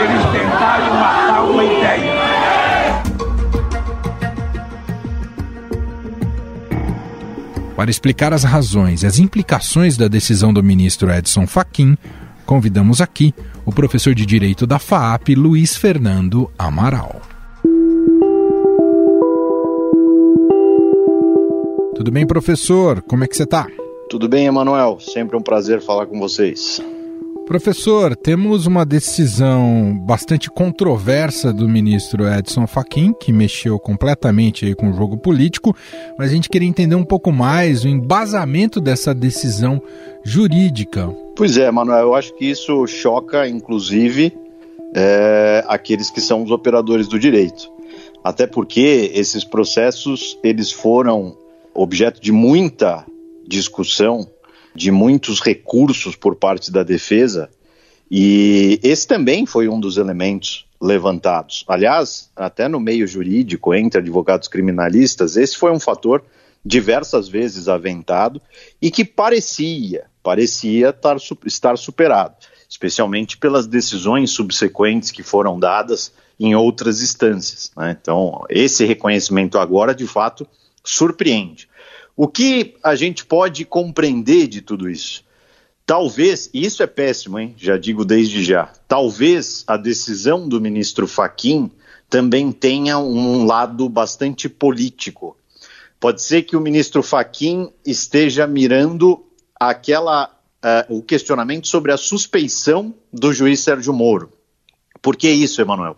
Eles 0.00 0.22
tentaram 0.32 0.94
matar 0.94 1.44
uma 1.44 1.64
ideia. 1.64 2.18
Para 7.76 7.92
explicar 7.92 8.32
as 8.32 8.42
razões 8.42 9.04
e 9.04 9.06
as 9.06 9.20
implicações 9.20 9.96
da 9.96 10.08
decisão 10.08 10.52
do 10.52 10.64
ministro 10.64 11.12
Edson 11.12 11.46
Fachin, 11.46 11.96
convidamos 12.48 13.02
aqui 13.02 13.34
o 13.66 13.70
professor 13.70 14.14
de 14.14 14.24
Direito 14.24 14.66
da 14.66 14.78
FAAP, 14.78 15.34
Luiz 15.36 15.76
Fernando 15.76 16.50
Amaral. 16.58 17.20
Tudo 21.94 22.10
bem, 22.10 22.26
professor? 22.26 23.02
Como 23.02 23.22
é 23.22 23.26
que 23.28 23.36
você 23.36 23.42
está? 23.42 23.66
Tudo 24.08 24.30
bem, 24.30 24.46
Emanuel. 24.46 24.98
Sempre 24.98 25.36
um 25.36 25.42
prazer 25.42 25.82
falar 25.82 26.06
com 26.06 26.18
vocês. 26.18 26.80
Professor, 27.48 28.14
temos 28.14 28.66
uma 28.66 28.84
decisão 28.84 29.98
bastante 30.06 30.50
controversa 30.50 31.50
do 31.50 31.66
ministro 31.66 32.28
Edson 32.28 32.66
Fachin, 32.66 33.14
que 33.18 33.32
mexeu 33.32 33.78
completamente 33.78 34.66
aí 34.66 34.74
com 34.74 34.90
o 34.90 34.92
jogo 34.92 35.16
político, 35.16 35.74
mas 36.18 36.30
a 36.30 36.34
gente 36.34 36.50
queria 36.50 36.68
entender 36.68 36.94
um 36.94 37.04
pouco 37.04 37.32
mais 37.32 37.84
o 37.84 37.88
embasamento 37.88 38.82
dessa 38.82 39.14
decisão 39.14 39.82
jurídica. 40.28 41.08
Pois 41.34 41.56
é, 41.56 41.70
Manuel, 41.70 42.00
eu 42.00 42.14
acho 42.14 42.34
que 42.34 42.44
isso 42.44 42.86
choca, 42.86 43.48
inclusive, 43.48 44.36
é, 44.94 45.64
aqueles 45.66 46.10
que 46.10 46.20
são 46.20 46.42
os 46.42 46.50
operadores 46.50 47.08
do 47.08 47.18
direito. 47.18 47.70
Até 48.22 48.46
porque 48.46 49.10
esses 49.14 49.42
processos 49.42 50.38
eles 50.44 50.70
foram 50.70 51.34
objeto 51.74 52.20
de 52.20 52.30
muita 52.30 53.06
discussão 53.46 54.28
de 54.74 54.90
muitos 54.90 55.40
recursos 55.40 56.14
por 56.14 56.36
parte 56.36 56.70
da 56.70 56.82
defesa, 56.82 57.48
e 58.10 58.78
esse 58.82 59.08
também 59.08 59.46
foi 59.46 59.68
um 59.68 59.80
dos 59.80 59.96
elementos 59.96 60.66
levantados. 60.80 61.64
Aliás, 61.66 62.30
até 62.36 62.68
no 62.68 62.78
meio 62.78 63.06
jurídico, 63.06 63.74
entre 63.74 64.00
advogados 64.00 64.46
criminalistas, 64.46 65.36
esse 65.36 65.56
foi 65.56 65.72
um 65.72 65.80
fator 65.80 66.22
diversas 66.68 67.28
vezes 67.28 67.66
aventado 67.66 68.40
e 68.80 68.90
que 68.90 69.04
parecia, 69.04 70.04
parecia 70.22 70.94
estar 71.46 71.78
superado, 71.78 72.36
especialmente 72.68 73.38
pelas 73.38 73.66
decisões 73.66 74.30
subsequentes 74.30 75.10
que 75.10 75.22
foram 75.22 75.58
dadas 75.58 76.12
em 76.38 76.54
outras 76.54 77.02
instâncias. 77.02 77.72
Né? 77.74 77.96
Então, 78.00 78.44
esse 78.50 78.84
reconhecimento 78.84 79.58
agora, 79.58 79.94
de 79.94 80.06
fato, 80.06 80.46
surpreende. 80.84 81.66
O 82.14 82.28
que 82.28 82.74
a 82.84 82.94
gente 82.94 83.24
pode 83.24 83.64
compreender 83.64 84.46
de 84.46 84.60
tudo 84.60 84.90
isso? 84.90 85.24
Talvez, 85.86 86.50
e 86.52 86.66
isso 86.66 86.82
é 86.82 86.86
péssimo, 86.86 87.38
hein? 87.38 87.54
Já 87.56 87.78
digo 87.78 88.04
desde 88.04 88.44
já. 88.44 88.70
Talvez 88.86 89.64
a 89.66 89.78
decisão 89.78 90.46
do 90.46 90.60
ministro 90.60 91.08
Faquim 91.08 91.70
também 92.10 92.52
tenha 92.52 92.98
um 92.98 93.46
lado 93.46 93.88
bastante 93.88 94.50
político. 94.50 95.34
Pode 96.00 96.22
ser 96.22 96.42
que 96.42 96.56
o 96.56 96.60
ministro 96.60 97.02
Faquim 97.02 97.72
esteja 97.84 98.46
mirando 98.46 99.26
aquela 99.58 100.30
uh, 100.64 100.96
o 100.96 101.02
questionamento 101.02 101.66
sobre 101.66 101.92
a 101.92 101.96
suspeição 101.96 102.94
do 103.12 103.32
juiz 103.32 103.60
Sérgio 103.60 103.92
Moro. 103.92 104.32
Por 105.02 105.16
que 105.16 105.28
isso, 105.28 105.60
Emanuel? 105.60 105.96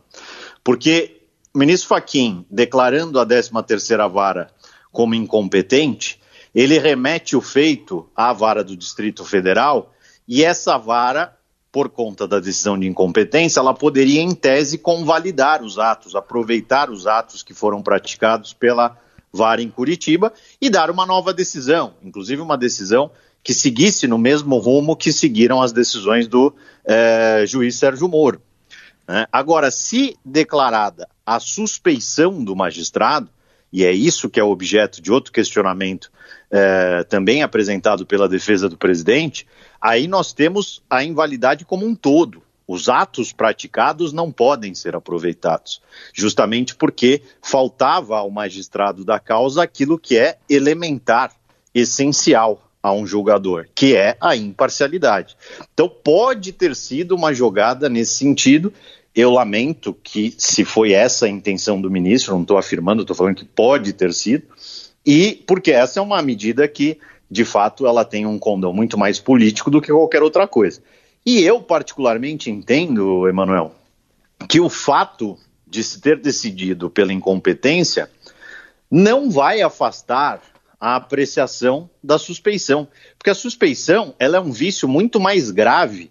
Porque 0.64 1.22
o 1.54 1.58
ministro 1.58 1.88
Faquim, 1.88 2.46
declarando 2.50 3.18
a 3.18 3.26
13ª 3.26 4.10
vara 4.10 4.50
como 4.92 5.14
incompetente, 5.14 6.20
ele 6.54 6.78
remete 6.78 7.36
o 7.36 7.40
feito 7.40 8.08
à 8.14 8.32
vara 8.32 8.64
do 8.64 8.76
Distrito 8.76 9.24
Federal 9.24 9.92
e 10.26 10.44
essa 10.44 10.76
vara, 10.78 11.36
por 11.72 11.88
conta 11.88 12.26
da 12.26 12.40
decisão 12.40 12.78
de 12.78 12.86
incompetência, 12.86 13.60
ela 13.60 13.74
poderia, 13.74 14.20
em 14.20 14.34
tese, 14.34 14.78
convalidar 14.78 15.62
os 15.62 15.78
atos, 15.78 16.16
aproveitar 16.16 16.90
os 16.90 17.06
atos 17.06 17.42
que 17.42 17.54
foram 17.54 17.82
praticados 17.82 18.52
pela 18.52 18.96
vara 19.32 19.62
em 19.62 19.70
Curitiba 19.70 20.32
e 20.60 20.68
dar 20.68 20.90
uma 20.90 21.06
nova 21.06 21.32
decisão, 21.32 21.94
inclusive 22.02 22.40
uma 22.42 22.56
decisão 22.56 23.10
que 23.42 23.54
seguisse 23.54 24.06
no 24.06 24.18
mesmo 24.18 24.58
rumo 24.58 24.96
que 24.96 25.12
seguiram 25.12 25.62
as 25.62 25.72
decisões 25.72 26.28
do 26.28 26.54
eh, 26.84 27.44
juiz 27.46 27.76
Sérgio 27.76 28.08
Moro. 28.08 28.42
Né? 29.08 29.26
Agora, 29.32 29.70
se 29.70 30.16
declarada 30.24 31.08
a 31.24 31.40
suspeição 31.40 32.44
do 32.44 32.54
magistrado, 32.54 33.30
e 33.72 33.84
é 33.84 33.92
isso 33.92 34.28
que 34.28 34.40
é 34.40 34.44
objeto 34.44 35.00
de 35.00 35.12
outro 35.12 35.32
questionamento 35.32 36.10
é, 36.50 37.04
também 37.04 37.42
apresentado 37.42 38.04
pela 38.04 38.28
defesa 38.28 38.68
do 38.68 38.76
presidente, 38.76 39.46
aí 39.80 40.08
nós 40.08 40.32
temos 40.32 40.82
a 40.90 41.04
invalidade 41.04 41.64
como 41.64 41.86
um 41.86 41.94
todo. 41.94 42.42
Os 42.72 42.88
atos 42.88 43.32
praticados 43.32 44.12
não 44.12 44.30
podem 44.30 44.76
ser 44.76 44.94
aproveitados, 44.94 45.82
justamente 46.14 46.76
porque 46.76 47.20
faltava 47.42 48.16
ao 48.16 48.30
magistrado 48.30 49.04
da 49.04 49.18
causa 49.18 49.60
aquilo 49.60 49.98
que 49.98 50.16
é 50.16 50.38
elementar, 50.48 51.32
essencial 51.74 52.62
a 52.80 52.92
um 52.92 53.04
julgador, 53.04 53.66
que 53.74 53.96
é 53.96 54.16
a 54.20 54.36
imparcialidade. 54.36 55.36
Então 55.74 55.88
pode 55.88 56.52
ter 56.52 56.76
sido 56.76 57.16
uma 57.16 57.34
jogada 57.34 57.88
nesse 57.88 58.12
sentido. 58.12 58.72
Eu 59.12 59.32
lamento 59.32 59.92
que, 59.92 60.32
se 60.38 60.64
foi 60.64 60.92
essa 60.92 61.26
a 61.26 61.28
intenção 61.28 61.80
do 61.80 61.90
ministro, 61.90 62.34
não 62.34 62.42
estou 62.42 62.56
afirmando, 62.56 63.02
estou 63.02 63.16
falando 63.16 63.34
que 63.34 63.44
pode 63.44 63.92
ter 63.94 64.14
sido, 64.14 64.44
e 65.04 65.42
porque 65.44 65.72
essa 65.72 65.98
é 65.98 66.02
uma 66.02 66.22
medida 66.22 66.68
que, 66.68 67.00
de 67.28 67.44
fato, 67.44 67.84
ela 67.84 68.04
tem 68.04 68.26
um 68.26 68.38
condão 68.38 68.72
muito 68.72 68.96
mais 68.96 69.18
político 69.18 69.72
do 69.72 69.82
que 69.82 69.90
qualquer 69.90 70.22
outra 70.22 70.46
coisa. 70.46 70.80
E 71.24 71.40
eu, 71.42 71.62
particularmente, 71.62 72.50
entendo, 72.50 73.28
Emanuel, 73.28 73.74
que 74.48 74.60
o 74.60 74.68
fato 74.68 75.38
de 75.66 75.84
se 75.84 76.00
ter 76.00 76.18
decidido 76.18 76.90
pela 76.90 77.12
incompetência 77.12 78.10
não 78.90 79.30
vai 79.30 79.60
afastar 79.60 80.42
a 80.80 80.96
apreciação 80.96 81.88
da 82.02 82.18
suspeição, 82.18 82.88
porque 83.18 83.30
a 83.30 83.34
suspeição 83.34 84.14
ela 84.18 84.38
é 84.38 84.40
um 84.40 84.50
vício 84.50 84.88
muito 84.88 85.20
mais 85.20 85.50
grave 85.50 86.10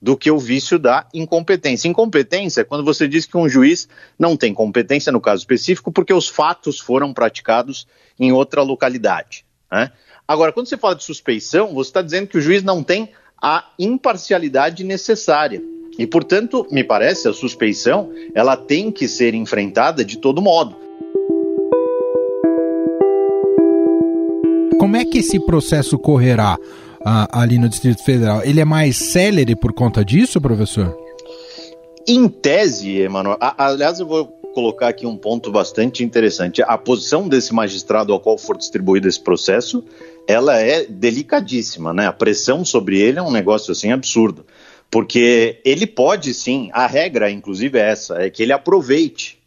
do 0.00 0.16
que 0.16 0.30
o 0.30 0.38
vício 0.38 0.78
da 0.78 1.06
incompetência. 1.12 1.88
Incompetência 1.88 2.60
é 2.60 2.64
quando 2.64 2.84
você 2.84 3.08
diz 3.08 3.26
que 3.26 3.36
um 3.36 3.48
juiz 3.48 3.88
não 4.18 4.36
tem 4.36 4.54
competência 4.54 5.10
no 5.10 5.20
caso 5.20 5.40
específico 5.40 5.90
porque 5.90 6.12
os 6.12 6.28
fatos 6.28 6.78
foram 6.78 7.12
praticados 7.12 7.86
em 8.18 8.30
outra 8.30 8.62
localidade. 8.62 9.44
Né? 9.70 9.90
Agora, 10.28 10.52
quando 10.52 10.68
você 10.68 10.76
fala 10.76 10.94
de 10.94 11.04
suspeição, 11.04 11.74
você 11.74 11.90
está 11.90 12.02
dizendo 12.02 12.28
que 12.28 12.38
o 12.38 12.40
juiz 12.40 12.62
não 12.62 12.82
tem 12.82 13.10
a 13.42 13.64
imparcialidade 13.78 14.84
necessária. 14.84 15.62
E, 15.98 16.06
portanto, 16.06 16.66
me 16.70 16.84
parece, 16.84 17.28
a 17.28 17.32
suspeição 17.32 18.10
ela 18.34 18.56
tem 18.56 18.90
que 18.90 19.08
ser 19.08 19.34
enfrentada 19.34 20.04
de 20.04 20.18
todo 20.18 20.42
modo. 20.42 20.76
Como 24.78 24.96
é 24.96 25.04
que 25.04 25.18
esse 25.18 25.38
processo 25.44 25.98
correrá 25.98 26.56
uh, 26.56 27.28
ali 27.32 27.58
no 27.58 27.68
Distrito 27.68 28.02
Federal? 28.02 28.42
Ele 28.42 28.60
é 28.60 28.64
mais 28.64 28.96
célere 28.96 29.54
por 29.54 29.72
conta 29.72 30.04
disso, 30.04 30.40
professor? 30.40 30.96
Em 32.08 32.28
tese, 32.28 32.98
Emanuel, 32.98 33.36
aliás, 33.58 34.00
eu 34.00 34.06
vou 34.06 34.26
colocar 34.54 34.88
aqui 34.88 35.06
um 35.06 35.16
ponto 35.16 35.50
bastante 35.50 36.02
interessante. 36.02 36.62
A 36.62 36.76
posição 36.78 37.28
desse 37.28 37.52
magistrado 37.52 38.12
ao 38.12 38.20
qual 38.20 38.38
for 38.38 38.56
distribuído 38.56 39.06
esse 39.06 39.20
processo, 39.20 39.84
ela 40.30 40.58
é 40.58 40.84
delicadíssima, 40.86 41.92
né? 41.92 42.06
A 42.06 42.12
pressão 42.12 42.64
sobre 42.64 42.98
ele 43.00 43.18
é 43.18 43.22
um 43.22 43.30
negócio 43.30 43.72
assim 43.72 43.90
absurdo. 43.90 44.46
Porque 44.90 45.60
ele 45.64 45.86
pode 45.86 46.34
sim, 46.34 46.70
a 46.72 46.86
regra 46.86 47.30
inclusive 47.30 47.78
é 47.78 47.90
essa, 47.90 48.22
é 48.22 48.30
que 48.30 48.42
ele 48.42 48.52
aproveite 48.52 49.38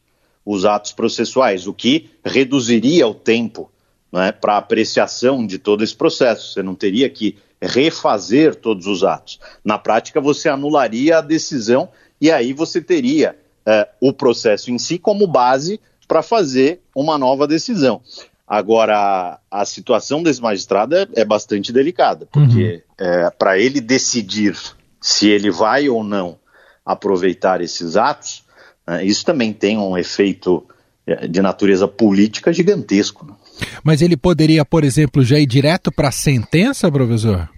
os 0.46 0.66
atos 0.66 0.92
processuais, 0.92 1.68
o 1.68 1.74
que 1.74 2.10
reduziria 2.24 3.08
o 3.08 3.14
tempo 3.14 3.72
né, 4.12 4.32
para 4.32 4.58
apreciação 4.58 5.46
de 5.46 5.58
todo 5.58 5.84
esse 5.84 5.96
processo. 5.96 6.54
Você 6.54 6.64
não 6.64 6.76
teria 6.76 7.10
que 7.10 7.38
refazer 7.62 8.56
todos 8.56 8.88
os 8.88 9.04
atos. 9.04 9.40
Na 9.64 9.78
prática, 9.78 10.20
você 10.20 10.50
anularia 10.50 11.18
a 11.18 11.22
decisão 11.22 11.90
e 12.20 12.30
aí 12.30 12.54
você 12.54 12.82
teria 12.82 13.38
é, 13.66 13.88
o 14.02 14.12
processo 14.12 14.70
em 14.70 14.78
si 14.78 14.98
como 14.98 15.26
base 15.26 15.80
para 16.08 16.22
fazer 16.22 16.82
uma 16.94 17.18
nova 17.18 17.48
decisão. 17.48 18.02
Agora, 18.48 19.40
a 19.50 19.66
situação 19.66 20.22
desse 20.22 20.42
magistrado 20.42 20.96
é, 20.96 21.08
é 21.16 21.26
bastante 21.26 21.72
delicada, 21.72 22.28
porque 22.32 22.84
uhum. 23.00 23.06
é, 23.06 23.30
para 23.32 23.58
ele 23.58 23.80
decidir 23.80 24.58
se 25.02 25.30
ele 25.30 25.50
vai 25.50 25.88
ou 25.88 26.04
não 26.04 26.38
aproveitar 26.86 27.62
esses 27.62 27.96
atos, 27.96 28.44
é, 28.86 29.04
isso 29.04 29.26
também 29.26 29.54
tem 29.54 29.78
um 29.78 29.98
efeito 29.98 30.66
é, 31.08 31.28
de 31.28 31.42
natureza 31.42 31.88
política 31.88 32.52
gigantesco. 32.52 33.26
Né? 33.26 33.34
Mas 33.84 34.02
ele 34.02 34.18
poderia, 34.18 34.66
por 34.66 34.84
exemplo, 34.84 35.24
já 35.24 35.40
ir 35.40 35.46
direto 35.46 35.92
para 35.92 36.10
a 36.10 36.12
sentença, 36.12 36.92
professor? 36.92 37.50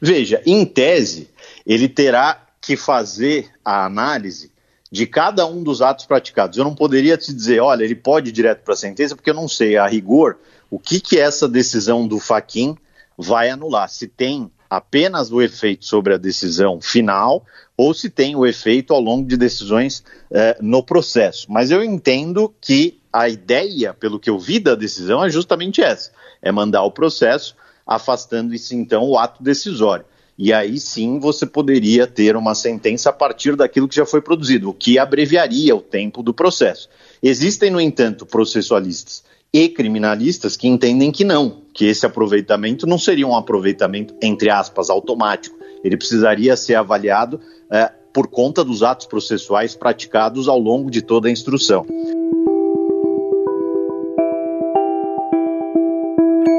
Veja, 0.00 0.42
em 0.46 0.64
tese, 0.64 1.28
ele 1.66 1.88
terá 1.88 2.46
que 2.60 2.76
fazer 2.76 3.50
a 3.64 3.84
análise 3.84 4.50
de 4.90 5.06
cada 5.06 5.46
um 5.46 5.62
dos 5.62 5.82
atos 5.82 6.06
praticados. 6.06 6.58
Eu 6.58 6.64
não 6.64 6.74
poderia 6.74 7.16
te 7.16 7.32
dizer, 7.32 7.60
olha, 7.60 7.84
ele 7.84 7.94
pode 7.94 8.30
ir 8.30 8.32
direto 8.32 8.62
para 8.62 8.74
a 8.74 8.76
sentença, 8.76 9.14
porque 9.14 9.30
eu 9.30 9.34
não 9.34 9.48
sei, 9.48 9.76
a 9.76 9.86
rigor, 9.86 10.38
o 10.70 10.78
que, 10.78 11.00
que 11.00 11.18
essa 11.18 11.48
decisão 11.48 12.06
do 12.06 12.18
Faquin 12.18 12.76
vai 13.16 13.50
anular. 13.50 13.88
Se 13.88 14.06
tem 14.06 14.50
apenas 14.68 15.32
o 15.32 15.40
efeito 15.40 15.84
sobre 15.84 16.14
a 16.14 16.18
decisão 16.18 16.80
final 16.80 17.44
ou 17.76 17.94
se 17.94 18.10
tem 18.10 18.36
o 18.36 18.46
efeito 18.46 18.92
ao 18.92 19.00
longo 19.00 19.26
de 19.26 19.36
decisões 19.36 20.04
eh, 20.30 20.56
no 20.60 20.82
processo. 20.82 21.46
Mas 21.50 21.70
eu 21.70 21.82
entendo 21.82 22.52
que 22.60 22.98
a 23.12 23.28
ideia, 23.28 23.94
pelo 23.94 24.20
que 24.20 24.28
eu 24.28 24.38
vi 24.38 24.58
da 24.58 24.74
decisão, 24.74 25.24
é 25.24 25.30
justamente 25.30 25.80
essa: 25.80 26.10
é 26.42 26.52
mandar 26.52 26.82
o 26.82 26.90
processo, 26.90 27.56
afastando-se 27.86 28.74
então 28.76 29.04
o 29.04 29.18
ato 29.18 29.42
decisório. 29.42 30.04
E 30.38 30.52
aí 30.52 30.78
sim 30.78 31.18
você 31.18 31.44
poderia 31.44 32.06
ter 32.06 32.36
uma 32.36 32.54
sentença 32.54 33.10
a 33.10 33.12
partir 33.12 33.56
daquilo 33.56 33.88
que 33.88 33.96
já 33.96 34.06
foi 34.06 34.22
produzido, 34.22 34.70
o 34.70 34.74
que 34.74 34.96
abreviaria 34.96 35.74
o 35.74 35.80
tempo 35.80 36.22
do 36.22 36.32
processo. 36.32 36.88
Existem, 37.20 37.70
no 37.70 37.80
entanto, 37.80 38.24
processualistas 38.24 39.24
e 39.52 39.68
criminalistas 39.68 40.56
que 40.56 40.68
entendem 40.68 41.10
que 41.10 41.24
não, 41.24 41.62
que 41.74 41.86
esse 41.86 42.06
aproveitamento 42.06 42.86
não 42.86 42.98
seria 42.98 43.26
um 43.26 43.34
aproveitamento, 43.34 44.14
entre 44.22 44.48
aspas, 44.48 44.90
automático. 44.90 45.58
Ele 45.82 45.96
precisaria 45.96 46.56
ser 46.56 46.76
avaliado 46.76 47.40
é, 47.70 47.90
por 48.12 48.28
conta 48.28 48.62
dos 48.62 48.82
atos 48.82 49.06
processuais 49.06 49.74
praticados 49.74 50.46
ao 50.48 50.58
longo 50.58 50.90
de 50.90 51.02
toda 51.02 51.28
a 51.28 51.32
instrução. 51.32 51.84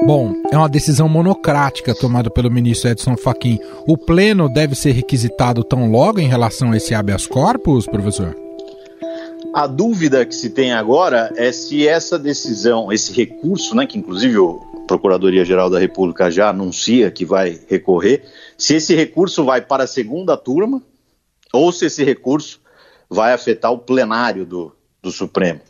Bom, 0.09 0.33
é 0.51 0.57
uma 0.57 0.67
decisão 0.67 1.07
monocrática 1.07 1.93
tomada 1.93 2.31
pelo 2.31 2.49
ministro 2.49 2.89
Edson 2.89 3.15
Fachin. 3.15 3.59
O 3.85 3.95
pleno 3.95 4.49
deve 4.51 4.73
ser 4.73 4.91
requisitado 4.91 5.63
tão 5.63 5.91
logo 5.91 6.19
em 6.19 6.27
relação 6.27 6.71
a 6.71 6.77
esse 6.77 6.95
habeas 6.95 7.27
corpus, 7.27 7.85
professor? 7.85 8.35
A 9.53 9.67
dúvida 9.67 10.25
que 10.25 10.33
se 10.33 10.49
tem 10.49 10.73
agora 10.73 11.31
é 11.35 11.51
se 11.51 11.87
essa 11.87 12.17
decisão, 12.17 12.91
esse 12.91 13.13
recurso, 13.13 13.75
né, 13.75 13.85
que 13.85 13.99
inclusive 13.99 14.35
o 14.39 14.55
Procuradoria-Geral 14.87 15.69
da 15.69 15.77
República 15.77 16.31
já 16.31 16.49
anuncia 16.49 17.11
que 17.11 17.23
vai 17.23 17.59
recorrer, 17.69 18.23
se 18.57 18.73
esse 18.73 18.95
recurso 18.95 19.45
vai 19.45 19.61
para 19.61 19.83
a 19.83 19.87
segunda 19.87 20.35
turma 20.35 20.81
ou 21.53 21.71
se 21.71 21.85
esse 21.85 22.03
recurso 22.03 22.59
vai 23.07 23.31
afetar 23.31 23.71
o 23.71 23.77
plenário 23.77 24.43
do, 24.43 24.75
do 25.03 25.11
Supremo. 25.11 25.61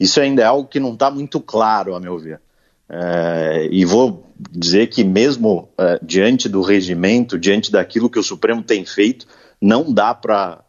Isso 0.00 0.22
ainda 0.22 0.40
é 0.40 0.46
algo 0.46 0.66
que 0.66 0.80
não 0.80 0.94
está 0.94 1.10
muito 1.10 1.38
claro, 1.38 1.94
a 1.94 2.00
meu 2.00 2.18
ver. 2.18 2.40
É, 2.88 3.68
e 3.70 3.84
vou 3.84 4.26
dizer 4.50 4.88
que, 4.88 5.02
mesmo 5.02 5.68
é, 5.78 5.98
diante 6.02 6.48
do 6.48 6.62
regimento, 6.62 7.38
diante 7.38 7.72
daquilo 7.72 8.10
que 8.10 8.18
o 8.18 8.22
Supremo 8.22 8.62
tem 8.62 8.84
feito, 8.84 9.26
não 9.60 9.92
dá 9.92 10.14
para 10.14 10.62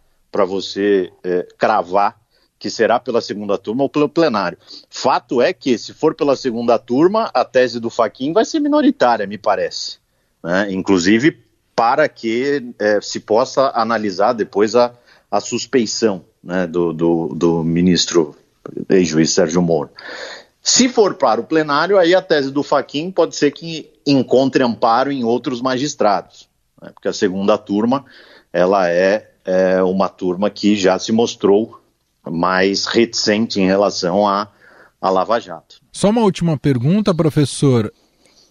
você 0.45 1.11
é, 1.23 1.47
cravar 1.57 2.17
que 2.57 2.69
será 2.69 2.99
pela 2.99 3.21
segunda 3.21 3.57
turma 3.57 3.83
ou 3.83 3.89
pelo 3.89 4.07
plenário. 4.07 4.57
Fato 4.89 5.41
é 5.41 5.51
que, 5.51 5.77
se 5.77 5.93
for 5.93 6.15
pela 6.15 6.35
segunda 6.35 6.79
turma, 6.79 7.29
a 7.33 7.43
tese 7.43 7.79
do 7.79 7.89
Faquin 7.89 8.31
vai 8.31 8.45
ser 8.45 8.59
minoritária, 8.59 9.27
me 9.27 9.37
parece. 9.37 9.97
Né? 10.41 10.71
Inclusive 10.71 11.43
para 11.75 12.07
que 12.07 12.63
se 13.01 13.19
possa 13.19 13.71
analisar 13.75 14.31
depois 14.31 14.75
a, 14.75 14.93
a 15.29 15.41
suspeição 15.41 16.23
né, 16.41 16.65
do, 16.65 16.93
do, 16.93 17.27
do 17.35 17.63
ministro 17.63 18.33
ex-juiz 18.89 19.31
Sérgio 19.31 19.61
Moro. 19.61 19.89
Se 20.67 20.89
for 20.89 21.13
para 21.13 21.39
o 21.39 21.43
plenário, 21.43 21.95
aí 21.95 22.15
a 22.15 22.23
tese 22.23 22.49
do 22.49 22.63
Faquin 22.63 23.11
pode 23.11 23.35
ser 23.35 23.51
que 23.51 23.87
encontre 24.03 24.63
amparo 24.63 25.11
em 25.11 25.23
outros 25.23 25.61
magistrados, 25.61 26.49
né? 26.81 26.89
porque 26.91 27.07
a 27.07 27.13
segunda 27.13 27.55
turma 27.55 28.03
ela 28.51 28.89
é, 28.89 29.29
é, 29.45 29.83
uma 29.83 30.09
turma 30.09 30.49
que 30.49 30.75
já 30.75 30.97
se 30.97 31.11
mostrou 31.11 31.79
mais 32.27 32.87
reticente 32.87 33.61
em 33.61 33.67
relação 33.67 34.27
à, 34.27 34.47
à 34.99 35.09
Lava 35.11 35.39
Jato. 35.39 35.75
Só 35.91 36.09
uma 36.09 36.21
última 36.21 36.57
pergunta, 36.57 37.13
professor. 37.13 37.93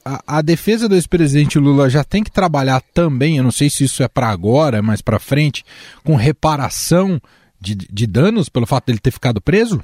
A, 0.05 0.39
a 0.39 0.41
defesa 0.41 0.89
do 0.89 0.95
ex-presidente 0.95 1.59
Lula 1.59 1.91
já 1.91 2.05
tem 2.05 2.23
que 2.23 2.31
trabalhar 2.31 2.81
também, 2.95 3.39
eu 3.39 3.43
não 3.43 3.51
sei 3.51 3.69
se 3.69 3.83
isso 3.83 4.05
é 4.05 4.09
para 4.09 4.29
agora, 4.29 4.81
mas 4.81 5.03
para 5.03 5.19
frente, 5.19 5.65
com 6.05 6.15
reparação 6.15 7.21
de, 7.61 7.75
de 7.75 8.07
danos 8.07 8.49
pelo 8.49 8.67
fato 8.67 8.87
dele 8.87 9.01
ter 9.01 9.11
ficado 9.11 9.41
preso? 9.41 9.83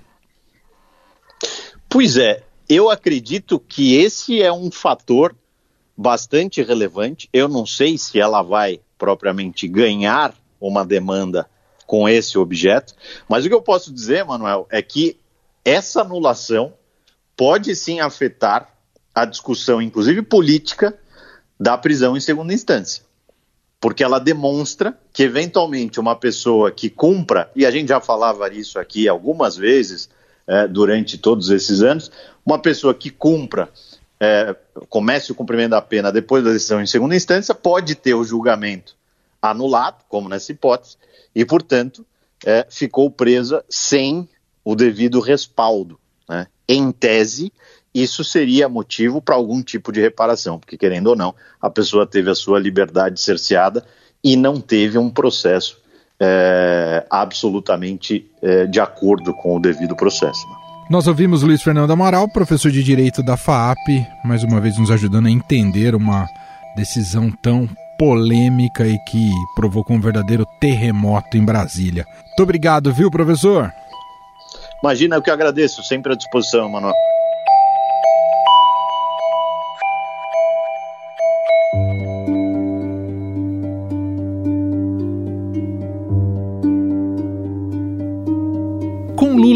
Pois 1.93 2.17
é, 2.17 2.45
eu 2.69 2.89
acredito 2.89 3.59
que 3.59 3.97
esse 3.97 4.41
é 4.41 4.53
um 4.53 4.71
fator 4.71 5.35
bastante 5.97 6.63
relevante. 6.63 7.29
Eu 7.33 7.49
não 7.49 7.67
sei 7.67 7.99
se 7.99 8.21
ela 8.21 8.43
vai 8.43 8.81
propriamente 8.97 9.67
ganhar 9.67 10.33
uma 10.61 10.87
demanda 10.87 11.51
com 11.89 12.09
esse 12.09 12.39
objeto, 12.39 12.95
mas 13.29 13.45
o 13.45 13.49
que 13.49 13.55
eu 13.55 13.61
posso 13.61 13.93
dizer, 13.93 14.25
Manuel, 14.25 14.69
é 14.71 14.81
que 14.81 15.19
essa 15.65 16.03
anulação 16.03 16.73
pode 17.37 17.75
sim 17.75 17.99
afetar 17.99 18.73
a 19.13 19.25
discussão, 19.25 19.83
inclusive 19.83 20.23
política, 20.23 20.97
da 21.59 21.77
prisão 21.77 22.17
em 22.17 22.21
segunda 22.21 22.55
instância. 22.55 23.03
porque 23.81 24.05
ela 24.05 24.19
demonstra 24.21 24.97
que, 25.13 25.23
eventualmente, 25.23 25.99
uma 25.99 26.15
pessoa 26.15 26.71
que 26.71 26.91
cumpra, 26.91 27.51
e 27.57 27.65
a 27.65 27.71
gente 27.71 27.89
já 27.89 28.01
falava 28.01 28.53
isso 28.53 28.79
aqui 28.79 29.09
algumas 29.09 29.57
vezes 29.57 30.11
é, 30.51 30.67
durante 30.67 31.17
todos 31.17 31.49
esses 31.49 31.81
anos, 31.81 32.11
uma 32.45 32.59
pessoa 32.59 32.93
que 32.93 33.09
cumpra, 33.09 33.69
é, 34.19 34.57
comece 34.89 35.31
o 35.31 35.35
cumprimento 35.35 35.71
da 35.71 35.81
pena 35.81 36.11
depois 36.11 36.43
da 36.43 36.51
decisão 36.51 36.83
em 36.83 36.87
segunda 36.87 37.15
instância, 37.15 37.55
pode 37.55 37.95
ter 37.95 38.15
o 38.15 38.25
julgamento 38.25 38.97
anulado, 39.41 40.03
como 40.09 40.29
nessa 40.29 40.51
hipótese, 40.51 40.97
e, 41.33 41.45
portanto, 41.45 42.05
é, 42.45 42.67
ficou 42.69 43.09
presa 43.09 43.65
sem 43.71 44.29
o 44.65 44.75
devido 44.75 45.21
respaldo. 45.21 46.01
Né? 46.29 46.49
Em 46.69 46.91
tese, 46.91 47.53
isso 47.95 48.25
seria 48.25 48.69
motivo 48.69 49.23
para 49.23 49.37
algum 49.37 49.63
tipo 49.63 49.93
de 49.93 50.01
reparação, 50.01 50.59
porque, 50.59 50.77
querendo 50.77 51.07
ou 51.07 51.17
não, 51.17 51.33
a 51.61 51.71
pessoa 51.71 52.05
teve 52.05 52.29
a 52.29 52.35
sua 52.35 52.59
liberdade 52.59 53.21
cerceada 53.21 53.87
e 54.23 54.35
não 54.35 54.61
teve 54.61 54.99
um 54.99 55.11
processo 55.11 55.81
é, 56.21 57.05
absolutamente 57.09 58.27
é, 58.43 58.67
de 58.67 58.79
acordo 58.79 59.33
com 59.35 59.57
o 59.57 59.61
devido 59.61 59.97
processo. 59.97 60.47
Nós 60.91 61.07
ouvimos 61.07 61.43
Luiz 61.43 61.63
Fernando 61.63 61.93
Amaral, 61.93 62.29
professor 62.29 62.71
de 62.71 62.83
Direito 62.83 63.23
da 63.23 63.37
FAAP, 63.37 63.79
mais 64.25 64.43
uma 64.43 64.61
vez 64.61 64.77
nos 64.77 64.91
ajudando 64.91 65.27
a 65.27 65.31
entender 65.31 65.95
uma 65.95 66.27
decisão 66.77 67.31
tão 67.31 67.69
polêmica 67.97 68.87
e 68.87 68.99
que 69.05 69.31
provocou 69.55 69.95
um 69.95 70.01
verdadeiro 70.01 70.45
terremoto 70.61 71.37
em 71.37 71.45
Brasília. 71.45 72.05
Muito 72.27 72.43
obrigado, 72.43 72.93
viu, 72.93 73.11
professor? 73.11 73.73
Imagina, 74.83 75.17
eu 75.17 75.23
que 75.23 75.31
agradeço, 75.31 75.83
sempre 75.83 76.13
à 76.13 76.17
disposição, 76.17 76.69
Manuel. 76.69 76.95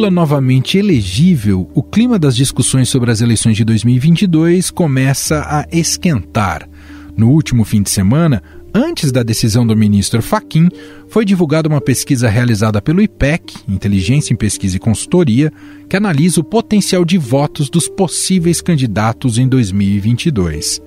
Lula 0.05 0.11
novamente 0.11 0.77
elegível, 0.77 1.71
o 1.73 1.83
clima 1.83 2.19
das 2.19 2.37
discussões 2.37 2.91
sobre 2.91 3.11
as 3.11 3.23
eleições 3.23 3.57
de 3.57 3.65
2022 3.65 4.71
começa 4.71 5.41
a 5.47 5.67
esquentar. 5.73 6.69
No 7.17 7.31
último 7.31 7.65
fim 7.65 7.83
de 7.83 7.89
semana, 7.89 8.43
antes 8.75 9.11
da 9.11 9.23
decisão 9.23 9.67
do 9.67 9.75
ministro 9.75 10.21
Faquim, 10.21 10.69
foi 11.09 11.25
divulgada 11.25 11.71
uma 11.71 11.81
pesquisa 11.81 12.29
realizada 12.29 12.83
pelo 12.83 13.01
IPEC, 13.01 13.55
Inteligência 13.67 14.35
em 14.35 14.37
Pesquisa 14.37 14.77
e 14.77 14.81
Consultoria, 14.81 15.51
que 15.89 15.97
analisa 15.97 16.39
o 16.39 16.45
potencial 16.45 17.03
de 17.03 17.17
votos 17.17 17.71
dos 17.71 17.89
possíveis 17.89 18.61
candidatos 18.61 19.39
em 19.39 19.49
2022. 19.49 20.83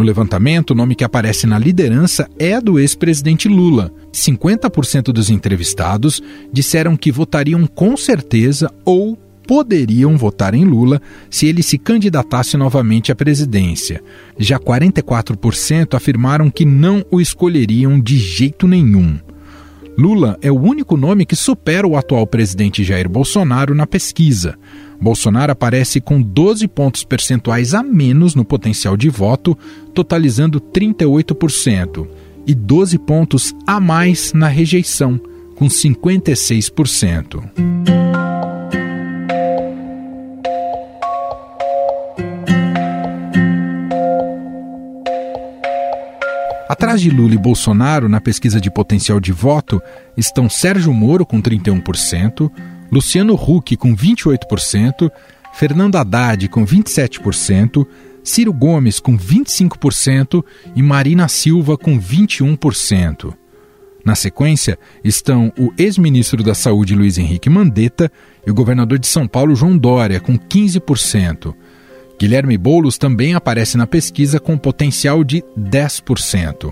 No 0.00 0.06
levantamento, 0.06 0.70
o 0.70 0.74
nome 0.74 0.94
que 0.94 1.04
aparece 1.04 1.46
na 1.46 1.58
liderança 1.58 2.26
é 2.38 2.54
a 2.54 2.60
do 2.60 2.78
ex-presidente 2.78 3.46
Lula. 3.48 3.92
50% 4.10 5.12
dos 5.12 5.28
entrevistados 5.28 6.22
disseram 6.50 6.96
que 6.96 7.12
votariam 7.12 7.66
com 7.66 7.94
certeza 7.98 8.72
ou 8.82 9.14
poderiam 9.46 10.16
votar 10.16 10.54
em 10.54 10.64
Lula 10.64 11.02
se 11.28 11.46
ele 11.46 11.62
se 11.62 11.76
candidatasse 11.76 12.56
novamente 12.56 13.12
à 13.12 13.14
presidência. 13.14 14.02
Já 14.38 14.58
44% 14.58 15.94
afirmaram 15.94 16.50
que 16.50 16.64
não 16.64 17.04
o 17.10 17.20
escolheriam 17.20 18.00
de 18.00 18.16
jeito 18.16 18.66
nenhum. 18.66 19.18
Lula 19.98 20.38
é 20.40 20.50
o 20.50 20.58
único 20.58 20.96
nome 20.96 21.26
que 21.26 21.36
supera 21.36 21.86
o 21.86 21.96
atual 21.96 22.26
presidente 22.26 22.84
Jair 22.84 23.08
Bolsonaro 23.08 23.74
na 23.74 23.86
pesquisa. 23.86 24.56
Bolsonaro 25.00 25.52
aparece 25.52 26.00
com 26.00 26.20
12 26.20 26.68
pontos 26.68 27.04
percentuais 27.04 27.74
a 27.74 27.82
menos 27.82 28.34
no 28.34 28.44
potencial 28.44 28.96
de 28.96 29.08
voto, 29.08 29.56
totalizando 29.94 30.60
38%, 30.60 32.06
e 32.46 32.54
12 32.54 32.98
pontos 32.98 33.54
a 33.66 33.80
mais 33.80 34.32
na 34.32 34.48
rejeição, 34.48 35.20
com 35.56 35.68
56%. 35.68 38.19
Atrás 46.70 47.00
de 47.00 47.10
Lula 47.10 47.34
e 47.34 47.36
Bolsonaro, 47.36 48.08
na 48.08 48.20
pesquisa 48.20 48.60
de 48.60 48.70
potencial 48.70 49.18
de 49.18 49.32
voto, 49.32 49.82
estão 50.16 50.48
Sérgio 50.48 50.94
Moro 50.94 51.26
com 51.26 51.42
31%, 51.42 52.48
Luciano 52.92 53.34
Huck 53.34 53.76
com 53.76 53.92
28%, 53.92 55.10
Fernando 55.52 55.96
Haddad 55.96 56.48
com 56.48 56.64
27%, 56.64 57.84
Ciro 58.22 58.52
Gomes 58.52 59.00
com 59.00 59.18
25% 59.18 60.44
e 60.76 60.80
Marina 60.80 61.26
Silva 61.26 61.76
com 61.76 61.98
21%. 61.98 63.34
Na 64.04 64.14
sequência 64.14 64.78
estão 65.02 65.52
o 65.58 65.72
ex-ministro 65.76 66.40
da 66.40 66.54
Saúde 66.54 66.94
Luiz 66.94 67.18
Henrique 67.18 67.50
Mandetta 67.50 68.12
e 68.46 68.50
o 68.52 68.54
governador 68.54 69.00
de 69.00 69.08
São 69.08 69.26
Paulo 69.26 69.56
João 69.56 69.76
Dória 69.76 70.20
com 70.20 70.38
15%. 70.38 71.52
Guilherme 72.20 72.58
Boulos 72.58 72.98
também 72.98 73.34
aparece 73.34 73.78
na 73.78 73.86
pesquisa 73.86 74.38
com 74.38 74.58
potencial 74.58 75.24
de 75.24 75.42
10%. 75.58 76.70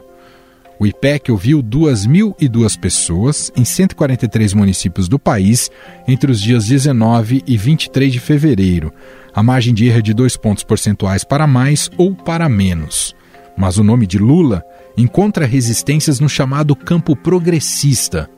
O 0.79 0.87
IPEC 0.87 1.33
ouviu 1.33 1.63
2.002 1.63 2.79
pessoas 2.79 3.51
em 3.57 3.65
143 3.65 4.53
municípios 4.53 5.09
do 5.09 5.19
país 5.19 5.71
entre 6.07 6.31
os 6.31 6.39
dias 6.39 6.67
19 6.67 7.43
e 7.47 7.57
23 7.57 8.13
de 8.13 8.21
fevereiro. 8.21 8.93
A 9.35 9.43
margem 9.43 9.73
de 9.73 9.87
erro 9.87 10.01
é 10.01 10.03
de 10.03 10.13
dois 10.13 10.37
pontos 10.37 10.65
percentuais 10.65 11.25
para 11.25 11.47
mais 11.47 11.91
ou 11.97 12.15
para 12.15 12.47
menos. 12.47 13.17
Mas 13.57 13.79
o 13.79 13.83
nome 13.83 14.07
de 14.07 14.19
Lula 14.19 14.63
encontra 14.99 15.47
resistências 15.47 16.21
no 16.21 16.29
chamado 16.29 16.77
campo 16.77 17.17
progressista. 17.17 18.29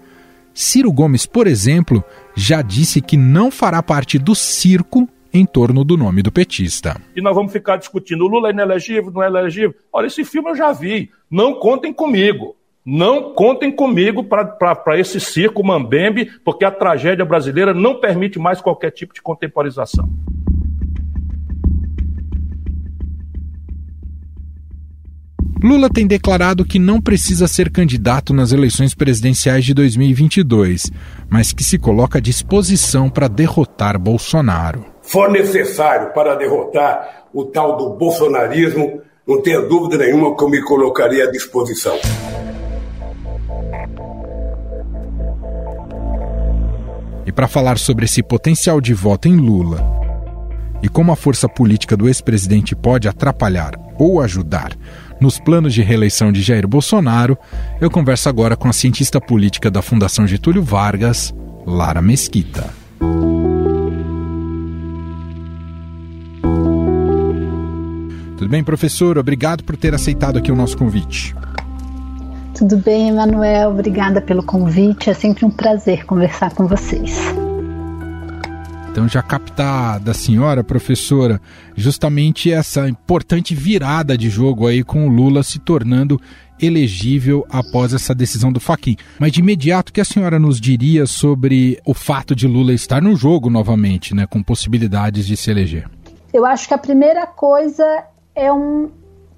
Ciro 0.54 0.92
Gomes, 0.92 1.26
por 1.26 1.48
exemplo, 1.48 2.04
já 2.36 2.62
disse 2.62 3.00
que 3.00 3.16
não 3.16 3.50
fará 3.50 3.82
parte 3.82 4.16
do 4.16 4.36
circo 4.36 5.08
em 5.32 5.46
torno 5.46 5.84
do 5.84 5.96
nome 5.96 6.22
do 6.22 6.32
petista. 6.32 7.00
E 7.14 7.20
nós 7.20 7.34
vamos 7.34 7.52
ficar 7.52 7.76
discutindo: 7.76 8.24
o 8.24 8.28
Lula 8.28 8.48
é 8.48 8.52
inelegível, 8.52 9.10
não 9.10 9.22
é 9.22 9.26
elegível? 9.26 9.74
Olha, 9.92 10.06
esse 10.06 10.24
filme 10.24 10.50
eu 10.50 10.56
já 10.56 10.72
vi. 10.72 11.10
Não 11.30 11.54
contem 11.54 11.92
comigo. 11.92 12.56
Não 12.84 13.34
contem 13.34 13.70
comigo 13.70 14.24
para 14.24 14.98
esse 14.98 15.20
circo 15.20 15.64
mambembe, 15.64 16.30
porque 16.44 16.64
a 16.64 16.70
tragédia 16.70 17.24
brasileira 17.24 17.74
não 17.74 18.00
permite 18.00 18.38
mais 18.38 18.60
qualquer 18.60 18.90
tipo 18.90 19.12
de 19.12 19.20
contemporização. 19.20 20.08
Lula 25.62 25.90
tem 25.90 26.06
declarado 26.06 26.64
que 26.64 26.78
não 26.78 27.02
precisa 27.02 27.46
ser 27.46 27.70
candidato 27.70 28.32
nas 28.32 28.50
eleições 28.50 28.94
presidenciais 28.94 29.62
de 29.62 29.74
2022, 29.74 30.90
mas 31.28 31.52
que 31.52 31.62
se 31.62 31.78
coloca 31.78 32.16
à 32.16 32.20
disposição 32.20 33.10
para 33.10 33.28
derrotar 33.28 33.98
Bolsonaro 33.98 34.89
for 35.10 35.28
necessário 35.28 36.12
para 36.12 36.36
derrotar 36.36 37.24
o 37.34 37.44
tal 37.44 37.76
do 37.76 37.90
bolsonarismo, 37.90 39.02
não 39.26 39.42
tenha 39.42 39.60
dúvida 39.60 39.98
nenhuma 39.98 40.36
que 40.36 40.44
eu 40.44 40.48
me 40.48 40.62
colocaria 40.62 41.24
à 41.24 41.30
disposição. 41.30 41.98
E 47.26 47.32
para 47.32 47.48
falar 47.48 47.76
sobre 47.76 48.04
esse 48.04 48.22
potencial 48.22 48.80
de 48.80 48.94
voto 48.94 49.26
em 49.26 49.36
Lula 49.36 49.84
e 50.80 50.88
como 50.88 51.12
a 51.12 51.16
força 51.16 51.48
política 51.48 51.96
do 51.96 52.06
ex-presidente 52.06 52.76
pode 52.76 53.08
atrapalhar 53.08 53.72
ou 53.98 54.20
ajudar 54.20 54.72
nos 55.20 55.38
planos 55.38 55.74
de 55.74 55.82
reeleição 55.82 56.32
de 56.32 56.40
Jair 56.40 56.66
Bolsonaro, 56.66 57.36
eu 57.80 57.90
converso 57.90 58.28
agora 58.28 58.56
com 58.56 58.68
a 58.68 58.72
cientista 58.72 59.20
política 59.20 59.70
da 59.70 59.82
Fundação 59.82 60.26
Getúlio 60.26 60.62
Vargas, 60.62 61.34
Lara 61.66 62.00
Mesquita. 62.00 62.79
Tudo 68.40 68.52
bem, 68.52 68.64
professor? 68.64 69.18
Obrigado 69.18 69.62
por 69.62 69.76
ter 69.76 69.94
aceitado 69.94 70.38
aqui 70.38 70.50
o 70.50 70.56
nosso 70.56 70.74
convite. 70.74 71.36
Tudo 72.56 72.78
bem, 72.78 73.10
Emanuel. 73.10 73.68
Obrigada 73.68 74.18
pelo 74.18 74.42
convite. 74.42 75.10
É 75.10 75.12
sempre 75.12 75.44
um 75.44 75.50
prazer 75.50 76.06
conversar 76.06 76.54
com 76.54 76.66
vocês. 76.66 77.18
Então, 78.90 79.06
já 79.06 79.20
captar 79.20 80.00
da 80.00 80.14
senhora, 80.14 80.64
professora, 80.64 81.38
justamente 81.76 82.50
essa 82.50 82.88
importante 82.88 83.54
virada 83.54 84.16
de 84.16 84.30
jogo 84.30 84.66
aí 84.66 84.82
com 84.82 85.06
o 85.06 85.10
Lula 85.10 85.42
se 85.42 85.58
tornando 85.58 86.18
elegível 86.58 87.46
após 87.50 87.92
essa 87.92 88.14
decisão 88.14 88.50
do 88.50 88.58
Faquin. 88.58 88.96
Mas 89.18 89.32
de 89.32 89.40
imediato, 89.40 89.90
o 89.90 89.92
que 89.92 90.00
a 90.00 90.04
senhora 90.04 90.38
nos 90.38 90.58
diria 90.58 91.04
sobre 91.04 91.78
o 91.84 91.92
fato 91.92 92.34
de 92.34 92.46
Lula 92.46 92.72
estar 92.72 93.02
no 93.02 93.14
jogo 93.14 93.50
novamente, 93.50 94.14
né, 94.14 94.26
com 94.26 94.42
possibilidades 94.42 95.26
de 95.26 95.36
se 95.36 95.50
eleger? 95.50 95.86
Eu 96.32 96.46
acho 96.46 96.68
que 96.68 96.74
a 96.74 96.78
primeira 96.78 97.26
coisa 97.26 97.84
é 98.34 98.52
um 98.52 98.90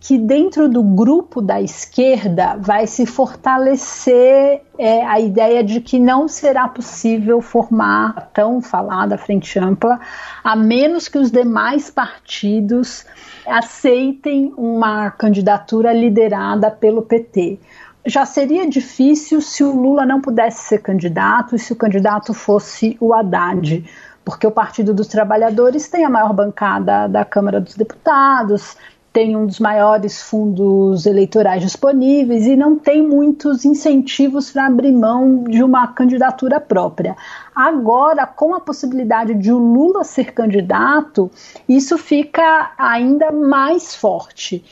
que 0.02 0.18
dentro 0.18 0.68
do 0.68 0.82
grupo 0.82 1.40
da 1.40 1.62
esquerda 1.62 2.56
vai 2.58 2.88
se 2.88 3.06
fortalecer 3.06 4.60
é, 4.76 5.06
a 5.06 5.20
ideia 5.20 5.62
de 5.62 5.80
que 5.80 5.96
não 5.96 6.26
será 6.26 6.66
possível 6.66 7.40
formar 7.40 8.12
a 8.16 8.20
tão 8.20 8.60
falada 8.60 9.16
frente 9.16 9.60
ampla, 9.60 10.00
a 10.42 10.56
menos 10.56 11.06
que 11.06 11.18
os 11.18 11.30
demais 11.30 11.88
partidos 11.88 13.06
aceitem 13.46 14.52
uma 14.56 15.08
candidatura 15.12 15.92
liderada 15.92 16.68
pelo 16.68 17.02
PT. 17.02 17.60
já 18.04 18.26
seria 18.26 18.68
difícil 18.68 19.40
se 19.40 19.62
o 19.62 19.70
Lula 19.70 20.04
não 20.04 20.20
pudesse 20.20 20.64
ser 20.64 20.78
candidato 20.78 21.54
e 21.54 21.60
se 21.60 21.72
o 21.72 21.76
candidato 21.76 22.34
fosse 22.34 22.96
o 22.98 23.14
Haddad, 23.14 23.84
porque 24.24 24.46
o 24.46 24.50
Partido 24.50 24.94
dos 24.94 25.06
Trabalhadores 25.06 25.88
tem 25.88 26.04
a 26.04 26.10
maior 26.10 26.32
bancada 26.32 27.08
da 27.08 27.24
Câmara 27.24 27.60
dos 27.60 27.74
Deputados, 27.74 28.76
tem 29.12 29.36
um 29.36 29.44
dos 29.44 29.60
maiores 29.60 30.22
fundos 30.22 31.04
eleitorais 31.04 31.62
disponíveis 31.62 32.46
e 32.46 32.56
não 32.56 32.78
tem 32.78 33.06
muitos 33.06 33.64
incentivos 33.64 34.50
para 34.50 34.66
abrir 34.66 34.92
mão 34.92 35.44
de 35.44 35.62
uma 35.62 35.86
candidatura 35.88 36.58
própria. 36.58 37.14
Agora, 37.54 38.26
com 38.26 38.54
a 38.54 38.60
possibilidade 38.60 39.34
de 39.34 39.52
o 39.52 39.58
Lula 39.58 40.02
ser 40.02 40.32
candidato, 40.32 41.30
isso 41.68 41.98
fica 41.98 42.72
ainda 42.78 43.30
mais 43.30 43.94
forte 43.94 44.64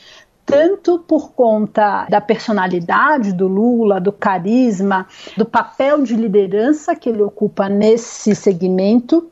tanto 0.43 0.99
por 0.99 1.31
conta 1.31 2.05
da 2.09 2.19
personalidade 2.19 3.31
do 3.31 3.47
Lula, 3.47 4.01
do 4.01 4.11
carisma, 4.11 5.07
do 5.37 5.45
papel 5.45 6.03
de 6.03 6.13
liderança 6.13 6.93
que 6.93 7.07
ele 7.07 7.21
ocupa 7.21 7.69
nesse 7.69 8.35
segmento, 8.35 9.31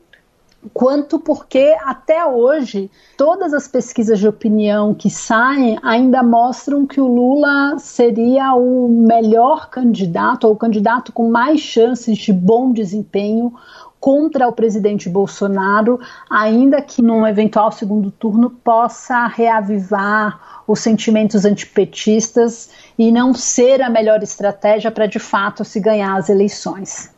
quanto 0.74 1.18
porque 1.18 1.76
até 1.84 2.24
hoje 2.24 2.90
todas 3.16 3.54
as 3.54 3.66
pesquisas 3.66 4.18
de 4.18 4.28
opinião 4.28 4.92
que 4.92 5.08
saem 5.08 5.78
ainda 5.82 6.22
mostram 6.22 6.86
que 6.86 7.00
o 7.00 7.06
Lula 7.06 7.78
seria 7.78 8.54
o 8.54 8.88
melhor 8.88 9.70
candidato 9.70 10.46
ou 10.46 10.52
o 10.52 10.56
candidato 10.56 11.12
com 11.12 11.30
mais 11.30 11.60
chances 11.60 12.18
de 12.18 12.32
bom 12.32 12.72
desempenho 12.72 13.54
contra 13.98 14.48
o 14.48 14.52
presidente 14.52 15.10
Bolsonaro, 15.10 16.00
ainda 16.28 16.80
que 16.80 17.02
num 17.02 17.26
eventual 17.26 17.70
segundo 17.70 18.10
turno 18.10 18.48
possa 18.48 19.26
reavivar 19.26 20.62
os 20.66 20.80
sentimentos 20.80 21.44
antipetistas 21.44 22.70
e 22.98 23.12
não 23.12 23.34
ser 23.34 23.82
a 23.82 23.90
melhor 23.90 24.22
estratégia 24.22 24.90
para 24.90 25.06
de 25.06 25.18
fato 25.18 25.64
se 25.64 25.78
ganhar 25.78 26.16
as 26.16 26.30
eleições. 26.30 27.10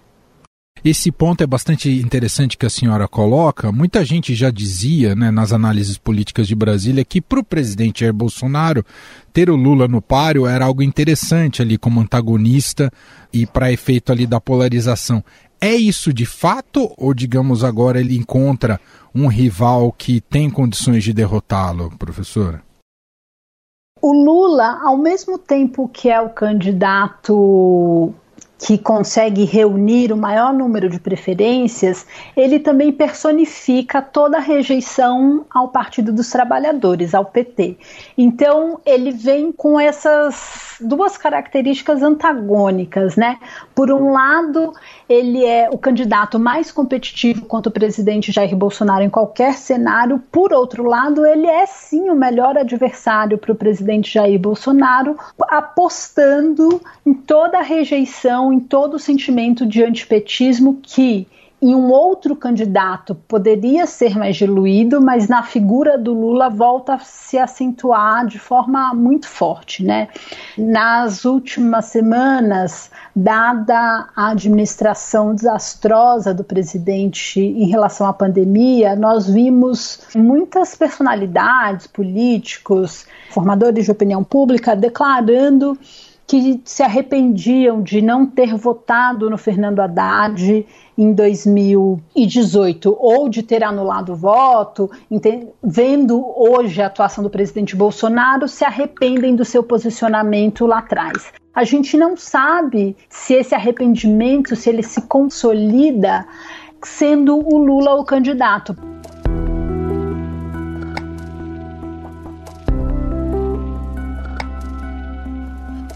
Esse 0.85 1.13
ponto 1.13 1.45
é 1.45 1.47
bastante 1.47 1.89
interessante 1.89 2.59
que 2.59 2.67
a 2.67 2.71
senhora 2.71 3.07
coloca. 3.07 3.71
Muita 3.71 4.05
gente 4.05 4.35
já 4.35 4.51
dizia, 4.51 5.15
né, 5.15 5.31
nas 5.31 5.53
análises 5.53 5.97
políticas 5.97 6.49
de 6.49 6.57
Brasília, 6.57 7.05
que 7.05 7.21
para 7.21 7.39
o 7.39 7.45
presidente 7.45 8.01
Jair 8.01 8.13
Bolsonaro 8.13 8.85
ter 9.33 9.49
o 9.49 9.55
Lula 9.55 9.87
no 9.87 10.03
páreo 10.03 10.45
era 10.45 10.65
algo 10.65 10.83
interessante 10.83 11.63
ali 11.63 11.79
como 11.79 12.01
antagonista 12.01 12.91
e 13.33 13.47
para 13.47 13.71
efeito 13.71 14.11
ali 14.11 14.27
da 14.27 14.41
polarização. 14.41 15.23
É 15.61 15.73
isso 15.73 16.13
de 16.13 16.27
fato 16.27 16.93
ou, 16.99 17.15
digamos, 17.15 17.63
agora 17.63 18.01
ele 18.01 18.17
encontra 18.17 18.81
um 19.15 19.29
rival 19.29 19.93
que 19.93 20.21
tem 20.21 20.51
condições 20.51 21.05
de 21.05 21.13
derrotá-lo, 21.13 21.97
professora? 21.97 22.61
O 24.01 24.13
Lula, 24.13 24.81
ao 24.83 24.99
mesmo 24.99 25.39
tempo 25.39 25.89
que 25.89 26.11
é 26.11 26.21
o 26.21 26.31
candidato 26.31 28.13
que 28.65 28.79
consegue 28.79 29.45
reunir 29.45 30.13
o 30.13 30.17
maior 30.17 30.55
número 30.55 30.89
de 30.89 31.01
preferências, 31.01 32.07
ele 32.37 32.61
também 32.61 32.93
personifica 32.93 34.01
toda 34.01 34.37
a 34.37 34.41
rejeição 34.41 35.45
ao 35.53 35.69
Partido 35.69 36.13
dos 36.13 36.31
Trabalhadores, 36.31 37.13
ao 37.13 37.25
PT. 37.25 37.77
Então, 38.17 38.81
ele 38.87 39.11
vem 39.11 39.51
com 39.51 39.81
essas 39.81 40.77
duas 40.81 41.17
características 41.17 42.05
antagônicas, 42.05 43.17
né? 43.17 43.37
Por 43.75 43.91
um 43.91 44.13
lado, 44.13 44.73
ele 45.13 45.45
é 45.45 45.69
o 45.71 45.77
candidato 45.77 46.39
mais 46.39 46.73
competitivo 46.73 47.45
contra 47.45 47.69
o 47.69 47.73
presidente 47.73 48.33
Jair 48.33 48.57
Bolsonaro 48.57 49.03
em 49.03 49.11
qualquer 49.11 49.55
cenário. 49.55 50.23
Por 50.33 50.53
outro 50.53 50.85
lado, 50.85 51.27
ele 51.27 51.47
é 51.47 51.67
sim 51.67 52.09
o 52.09 52.15
melhor 52.15 52.57
adversário 52.57 53.37
para 53.37 53.53
o 53.53 53.57
presidente 53.57 54.15
Jair 54.15 54.39
Bolsonaro, 54.39 55.17
apostando 55.49 56.81
em 57.05 57.13
toda 57.13 57.59
a 57.59 57.63
rejeição 57.63 58.53
em 58.53 58.61
todo 58.61 58.95
o 58.95 58.99
sentimento 58.99 59.67
de 59.67 59.85
antipetismo 59.85 60.79
que 60.83 61.27
em 61.63 61.77
um 61.77 61.93
outro 61.93 62.35
candidato 62.35 63.15
poderia 63.15 63.87
ser 63.87 64.19
mais 64.19 64.37
diluído, 64.37 65.01
mas 65.01 65.29
na 65.29 65.45
figura 65.45 65.97
do 65.97 66.13
Lula 66.13 66.51
volta 66.51 66.95
a 66.95 66.99
se 66.99 67.39
acentuar 67.39 68.27
de 68.27 68.37
forma 68.37 68.93
muito 68.93 69.29
forte, 69.29 69.85
né? 69.85 70.09
Nas 70.59 71.25
últimas 71.25 71.85
semanas, 71.85 72.91
dada 73.15 74.09
a 74.17 74.31
administração 74.31 75.35
desastrosa 75.35 76.33
do 76.33 76.43
presidente 76.43 77.41
em 77.41 77.67
relação 77.67 78.07
à 78.07 78.13
pandemia, 78.13 78.97
nós 78.97 79.29
vimos 79.29 80.01
muitas 80.15 80.75
personalidades, 80.75 81.87
políticos, 81.87 83.07
formadores 83.31 83.85
de 83.85 83.91
opinião 83.91 84.25
pública 84.25 84.75
declarando 84.75 85.79
que 86.27 86.63
se 86.65 86.83
arrependiam 86.83 87.83
de 87.83 88.01
não 88.01 88.25
ter 88.25 88.55
votado 88.57 89.29
no 89.29 89.37
Fernando 89.37 89.81
Haddad 89.81 90.67
em 90.97 91.13
2018 91.13 92.97
ou 92.99 93.29
de 93.29 93.43
ter 93.43 93.63
anulado 93.63 94.13
o 94.13 94.17
voto, 94.17 94.91
vendo 95.63 96.25
hoje 96.37 96.81
a 96.81 96.87
atuação 96.87 97.23
do 97.23 97.29
presidente 97.29 97.77
Bolsonaro, 97.77 98.49
se 98.49 98.65
arrependem 98.65 99.37
do 99.37 99.45
seu 99.45 99.63
posicionamento 99.63 100.65
lá 100.65 100.79
atrás. 100.79 101.42
A 101.55 101.65
gente 101.65 101.99
não 101.99 102.17
sabe 102.17 102.97
se 103.11 103.35
esse 103.35 103.55
arrependimento, 103.55 104.57
se 104.57 104.71
ele 104.71 104.83
se 104.83 105.03
consolida 105.03 106.27
sendo 106.83 107.37
o 107.37 107.59
Lula 107.59 107.95
o 107.95 108.05
candidato. 108.07 108.75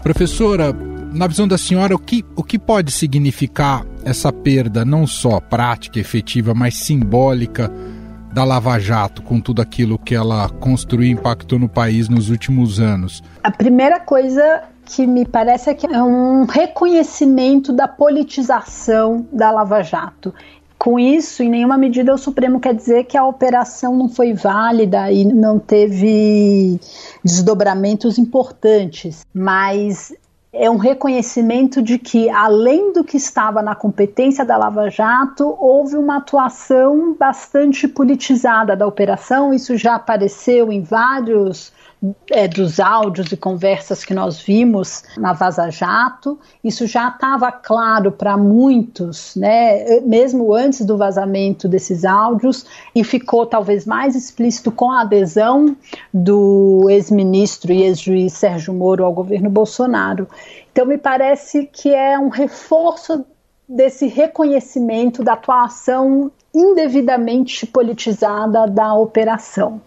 Professora, 0.03 0.71
na 1.11 1.25
visão 1.25 1.47
da 1.47 1.57
senhora, 1.57 1.95
o 1.95 1.99
que, 1.99 2.23
o 2.35 2.43
que 2.43 2.59
pode 2.59 2.91
significar 2.91 3.83
essa 4.05 4.31
perda, 4.31 4.85
não 4.85 5.07
só 5.07 5.39
prática, 5.39 5.99
efetiva, 5.99 6.53
mas 6.53 6.77
simbólica 6.77 7.73
da 8.31 8.43
Lava 8.43 8.77
Jato, 8.77 9.23
com 9.23 9.41
tudo 9.41 9.63
aquilo 9.63 9.97
que 9.97 10.13
ela 10.13 10.47
construiu 10.49 11.07
e 11.07 11.13
impactou 11.13 11.57
no 11.57 11.67
país 11.67 12.07
nos 12.07 12.29
últimos 12.29 12.79
anos? 12.79 13.23
A 13.43 13.49
primeira 13.49 13.99
coisa 13.99 14.63
que 14.87 15.05
me 15.05 15.25
parece 15.25 15.69
é 15.69 15.73
que 15.73 15.85
é 15.85 16.01
um 16.01 16.45
reconhecimento 16.45 17.73
da 17.73 17.87
politização 17.87 19.27
da 19.31 19.51
Lava 19.51 19.83
Jato. 19.83 20.33
Com 20.77 20.97
isso, 20.97 21.43
em 21.43 21.49
nenhuma 21.49 21.77
medida 21.77 22.13
o 22.13 22.17
Supremo 22.17 22.59
quer 22.59 22.73
dizer 22.73 23.03
que 23.03 23.17
a 23.17 23.25
operação 23.25 23.95
não 23.95 24.07
foi 24.07 24.33
válida 24.33 25.11
e 25.11 25.25
não 25.25 25.59
teve 25.59 26.79
desdobramentos 27.23 28.17
importantes, 28.17 29.25
mas 29.33 30.13
é 30.53 30.69
um 30.69 30.77
reconhecimento 30.77 31.81
de 31.81 31.99
que, 31.99 32.29
além 32.29 32.93
do 32.93 33.03
que 33.03 33.17
estava 33.17 33.61
na 33.61 33.75
competência 33.75 34.45
da 34.45 34.55
Lava 34.55 34.89
Jato, 34.89 35.55
houve 35.59 35.97
uma 35.97 36.17
atuação 36.17 37.15
bastante 37.19 37.87
politizada 37.87 38.75
da 38.75 38.87
operação. 38.87 39.53
Isso 39.53 39.75
já 39.75 39.95
apareceu 39.95 40.71
em 40.71 40.81
vários 40.81 41.73
é, 42.29 42.47
dos 42.47 42.79
áudios 42.79 43.31
e 43.31 43.37
conversas 43.37 44.05
que 44.05 44.13
nós 44.13 44.39
vimos 44.39 45.03
na 45.17 45.33
Vaza 45.33 45.69
Jato, 45.71 46.39
isso 46.63 46.85
já 46.85 47.07
estava 47.09 47.51
claro 47.51 48.11
para 48.11 48.37
muitos, 48.37 49.35
né, 49.35 49.99
mesmo 50.01 50.53
antes 50.53 50.85
do 50.85 50.95
vazamento 50.95 51.67
desses 51.67 52.05
áudios, 52.05 52.65
e 52.93 53.03
ficou 53.03 53.45
talvez 53.45 53.85
mais 53.85 54.15
explícito 54.15 54.71
com 54.71 54.91
a 54.91 55.01
adesão 55.01 55.75
do 56.13 56.87
ex-ministro 56.89 57.73
e 57.73 57.81
ex-juiz 57.83 58.33
Sérgio 58.33 58.73
Moro 58.73 59.03
ao 59.03 59.13
governo 59.13 59.49
Bolsonaro. 59.49 60.27
Então, 60.71 60.85
me 60.85 60.97
parece 60.97 61.65
que 61.65 61.91
é 61.91 62.19
um 62.19 62.29
reforço 62.29 63.25
desse 63.67 64.05
reconhecimento 64.05 65.23
da 65.23 65.33
atuação 65.33 66.31
indevidamente 66.53 67.65
politizada 67.65 68.67
da 68.67 68.93
operação. 68.93 69.81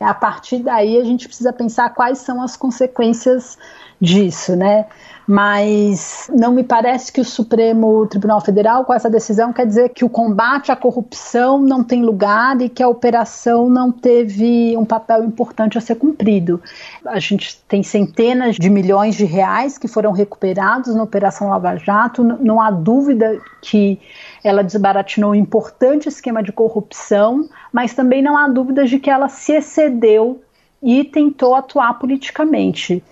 A 0.00 0.14
partir 0.14 0.62
daí 0.62 0.98
a 0.98 1.04
gente 1.04 1.28
precisa 1.28 1.52
pensar 1.52 1.90
quais 1.90 2.18
são 2.18 2.42
as 2.42 2.56
consequências 2.56 3.58
disso, 4.00 4.56
né? 4.56 4.86
Mas 5.26 6.28
não 6.34 6.52
me 6.52 6.64
parece 6.64 7.12
que 7.12 7.20
o 7.20 7.24
Supremo 7.24 8.06
Tribunal 8.06 8.40
Federal, 8.40 8.84
com 8.84 8.92
essa 8.92 9.08
decisão, 9.08 9.52
quer 9.52 9.66
dizer 9.66 9.90
que 9.90 10.04
o 10.04 10.08
combate 10.08 10.72
à 10.72 10.76
corrupção 10.76 11.60
não 11.60 11.84
tem 11.84 12.02
lugar 12.02 12.60
e 12.60 12.68
que 12.68 12.82
a 12.82 12.88
operação 12.88 13.68
não 13.68 13.92
teve 13.92 14.76
um 14.76 14.84
papel 14.84 15.22
importante 15.22 15.78
a 15.78 15.80
ser 15.80 15.96
cumprido. 15.96 16.60
A 17.06 17.20
gente 17.20 17.60
tem 17.68 17.82
centenas 17.82 18.56
de 18.56 18.70
milhões 18.70 19.14
de 19.14 19.24
reais 19.24 19.78
que 19.78 19.86
foram 19.86 20.10
recuperados 20.12 20.94
na 20.94 21.02
Operação 21.02 21.50
Lava 21.50 21.76
Jato, 21.76 22.24
não 22.24 22.60
há 22.60 22.70
dúvida 22.70 23.38
que 23.60 24.00
ela 24.42 24.62
desbaratinou 24.62 25.32
um 25.32 25.34
importante 25.34 26.08
esquema 26.08 26.42
de 26.42 26.52
corrupção, 26.52 27.48
mas 27.72 27.94
também 27.94 28.22
não 28.22 28.36
há 28.36 28.48
dúvidas 28.48 28.90
de 28.90 28.98
que 28.98 29.10
ela 29.10 29.28
se 29.28 29.52
excedeu 29.52 30.42
e 30.82 31.04
tentou 31.04 31.54
atuar 31.54 31.94
politicamente. 31.94 33.02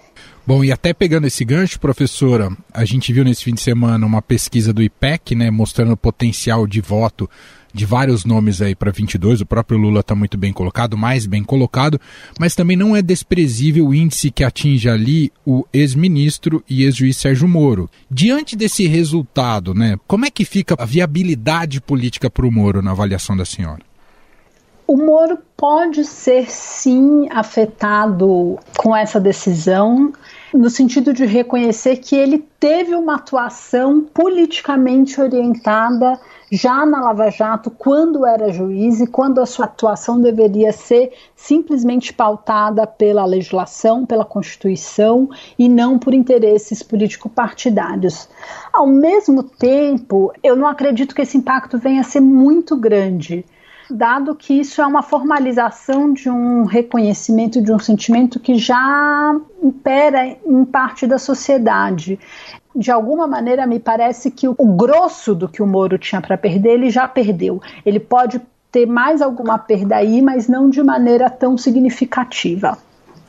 Bom, 0.47 0.65
e 0.65 0.73
até 0.73 0.95
pegando 0.95 1.27
esse 1.27 1.45
gancho, 1.45 1.79
professora, 1.79 2.51
a 2.73 2.83
gente 2.85 3.13
viu 3.13 3.23
nesse 3.23 3.45
fim 3.45 3.53
de 3.53 3.61
semana 3.61 4.07
uma 4.07 4.23
pesquisa 4.23 4.73
do 4.73 4.83
IPEC, 4.83 5.35
né, 5.35 5.51
mostrando 5.51 5.93
o 5.93 5.97
potencial 5.97 6.67
de 6.67 6.81
voto 6.81 7.29
de 7.73 7.85
vários 7.85 8.25
nomes 8.25 8.61
aí 8.61 8.75
para 8.75 8.91
22. 8.91 9.41
O 9.41 9.47
próprio 9.47 9.79
Lula 9.79 10.01
está 10.01 10.15
muito 10.15 10.37
bem 10.37 10.53
colocado, 10.53 10.97
mais 10.97 11.27
bem 11.27 11.43
colocado, 11.43 12.01
mas 12.39 12.55
também 12.55 12.77
não 12.77 12.97
é 12.97 13.03
desprezível 13.03 13.89
o 13.89 13.95
índice 13.95 14.31
que 14.31 14.45
atinge 14.45 14.89
ali 14.89 15.33
o 15.45 15.65
ex-ministro 15.73 16.63
e 16.69 16.85
ex-juiz 16.85 17.17
Sérgio 17.17 17.49
Moro. 17.49 17.91
Diante 18.11 18.57
desse 18.57 18.87
resultado, 18.87 19.75
né, 19.75 19.99
como 20.07 20.25
é 20.25 20.31
que 20.31 20.45
fica 20.45 20.75
a 20.79 20.85
viabilidade 20.85 21.81
política 21.81 22.31
para 22.31 22.47
o 22.47 22.53
Moro 22.53 22.83
na 22.83 22.93
avaliação 22.93 23.37
da 23.37 23.45
senhora? 23.45 23.89
O 24.87 24.97
Moro 24.97 25.39
pode 25.55 26.03
ser 26.03 26.51
sim 26.51 27.29
afetado 27.31 28.59
com 28.79 28.97
essa 28.97 29.21
decisão, 29.21 30.15
no 30.55 30.71
sentido 30.71 31.13
de 31.13 31.27
reconhecer 31.27 31.99
que 31.99 32.17
ele 32.17 32.43
teve 32.59 32.95
uma 32.95 33.17
atuação 33.17 34.01
politicamente 34.01 35.21
orientada 35.21 36.19
já 36.51 36.85
na 36.87 37.01
Lava 37.01 37.31
Jato, 37.31 37.71
quando 37.71 38.25
era 38.25 38.53
juiz 38.53 39.01
e 39.01 39.07
quando 39.07 39.41
a 39.41 39.47
sua 39.47 39.67
atuação 39.67 40.21
deveria 40.21 40.73
ser 40.73 41.13
simplesmente 41.37 42.13
pautada 42.13 42.87
pela 42.87 43.25
legislação, 43.25 44.07
pela 44.07 44.25
Constituição 44.25 45.29
e 45.59 45.69
não 45.69 45.99
por 45.99 46.15
interesses 46.15 46.83
político-partidários. 46.83 48.29
Ao 48.73 48.87
mesmo 48.87 49.43
tempo, 49.43 50.33
eu 50.43 50.57
não 50.57 50.67
acredito 50.67 51.15
que 51.15 51.23
esse 51.23 51.37
impacto 51.37 51.79
venha 51.79 52.01
a 52.01 52.05
ser 52.05 52.21
muito 52.21 52.77
grande 52.77 53.45
dado 53.91 54.35
que 54.35 54.53
isso 54.53 54.83
é 54.83 54.87
uma 54.87 55.03
formalização 55.03 56.13
de 56.13 56.29
um 56.29 56.65
reconhecimento 56.65 57.63
de 57.63 57.73
um 57.73 57.79
sentimento 57.79 58.39
que 58.39 58.57
já 58.57 59.35
impera 59.63 60.37
em 60.45 60.65
parte 60.65 61.07
da 61.07 61.19
sociedade 61.19 62.19
de 62.75 62.91
alguma 62.91 63.27
maneira, 63.27 63.67
me 63.67 63.79
parece 63.79 64.31
que 64.31 64.49
o, 64.49 64.55
grosso 64.55 65.35
do 65.35 65.49
que 65.49 65.63
o 65.63 65.67
Moro 65.67 65.99
tinha 65.99 66.21
para 66.21 66.37
perder, 66.37 66.75
ele 66.75 66.91
já 66.91 67.09
perdeu. 67.09 67.61
Ele 67.85 67.99
pode 67.99 68.41
ter 68.71 68.87
mais 68.87 69.23
alguma 69.23 69.59
perda 69.59 69.97
aí, 69.97 70.21
mas 70.21 70.49
não 70.49 70.69
de 70.69 70.83
maneira 70.83 71.31
tão 71.31 71.57
significativa. 71.57 72.79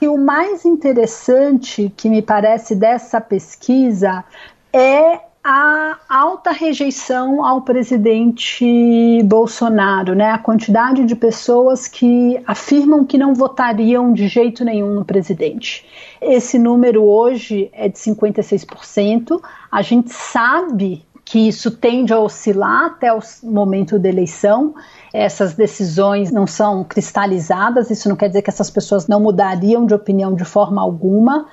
E 0.02 0.08
o 0.08 0.18
mais 0.18 0.66
interessante 0.66 1.92
que 1.96 2.10
me 2.10 2.22
parece 2.22 2.76
dessa 2.76 3.20
pesquisa 3.20 4.24
é 4.72 5.20
a 5.44 5.98
alta 6.10 6.52
rejeição 6.52 7.44
ao 7.46 7.62
presidente 7.62 9.24
Bolsonaro, 9.24 10.14
né? 10.14 10.32
A 10.32 10.38
quantidade 10.38 11.06
de 11.06 11.16
pessoas 11.16 11.88
que 11.88 12.42
afirmam 12.46 13.06
que 13.06 13.18
não 13.18 13.34
votariam 13.34 14.12
de 14.12 14.28
jeito 14.28 14.66
nenhum 14.66 14.94
no 14.94 15.06
presidente. 15.06 15.86
Esse 16.22 16.60
número 16.60 17.04
hoje 17.04 17.70
é 17.74 17.88
de 17.88 17.98
56%. 17.98 19.42
A 19.72 19.82
gente 19.82 20.12
sabe 20.12 21.06
que 21.24 21.48
isso 21.48 21.72
tende 21.72 22.12
a 22.12 22.20
oscilar 22.20 22.86
até 22.88 23.14
o 23.14 23.20
momento 23.44 24.00
da 24.00 24.10
eleição. 24.10 24.74
Essas 25.14 25.54
decisões 25.54 26.32
não 26.32 26.48
são 26.48 26.84
cristalizadas, 26.84 27.90
isso 27.90 28.10
não 28.10 28.16
quer 28.16 28.28
dizer 28.28 28.42
que 28.42 28.50
essas 28.50 28.70
pessoas 28.70 29.08
não 29.08 29.20
mudariam 29.20 29.86
de 29.86 29.94
opinião 29.94 30.34
de 30.34 30.44
forma 30.44 30.82
alguma, 30.82 31.46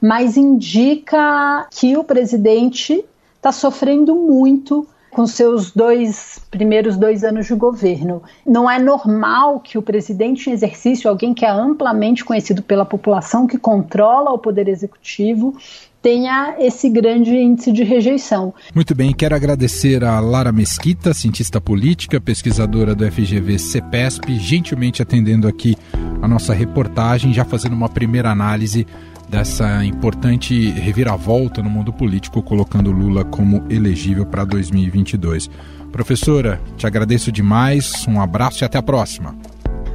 mas 0.00 0.36
indica 0.36 1.66
que 1.70 1.96
o 1.96 2.04
presidente 2.04 3.04
está 3.46 3.52
sofrendo 3.52 4.16
muito 4.16 4.84
com 5.10 5.24
seus 5.24 5.70
dois 5.70 6.40
primeiros 6.50 6.96
dois 6.96 7.22
anos 7.22 7.46
de 7.46 7.54
governo. 7.54 8.20
Não 8.44 8.68
é 8.68 8.78
normal 8.78 9.60
que 9.60 9.78
o 9.78 9.82
presidente 9.82 10.50
em 10.50 10.52
exercício, 10.52 11.08
alguém 11.08 11.32
que 11.32 11.44
é 11.44 11.50
amplamente 11.50 12.24
conhecido 12.24 12.60
pela 12.60 12.84
população, 12.84 13.46
que 13.46 13.56
controla 13.56 14.32
o 14.32 14.38
poder 14.38 14.68
executivo, 14.68 15.56
tenha 16.02 16.56
esse 16.58 16.90
grande 16.90 17.36
índice 17.36 17.70
de 17.70 17.84
rejeição. 17.84 18.52
Muito 18.74 18.94
bem, 18.94 19.14
quero 19.14 19.34
agradecer 19.34 20.02
a 20.04 20.18
Lara 20.18 20.52
Mesquita, 20.52 21.14
cientista 21.14 21.60
política, 21.60 22.20
pesquisadora 22.20 22.96
do 22.96 23.10
FGV 23.10 23.58
CEPESP, 23.58 24.38
gentilmente 24.38 25.02
atendendo 25.02 25.46
aqui 25.46 25.76
a 26.20 26.26
nossa 26.26 26.52
reportagem, 26.52 27.32
já 27.32 27.44
fazendo 27.44 27.74
uma 27.74 27.88
primeira 27.88 28.30
análise 28.30 28.86
dessa 29.28 29.84
importante 29.84 30.70
reviravolta 30.70 31.62
no 31.62 31.70
mundo 31.70 31.92
político, 31.92 32.42
colocando 32.42 32.90
Lula 32.90 33.24
como 33.24 33.64
elegível 33.70 34.24
para 34.24 34.44
2022. 34.44 35.50
Professora, 35.90 36.60
te 36.76 36.86
agradeço 36.86 37.32
demais, 37.32 38.06
um 38.06 38.20
abraço 38.20 38.62
e 38.62 38.64
até 38.64 38.78
a 38.78 38.82
próxima. 38.82 39.34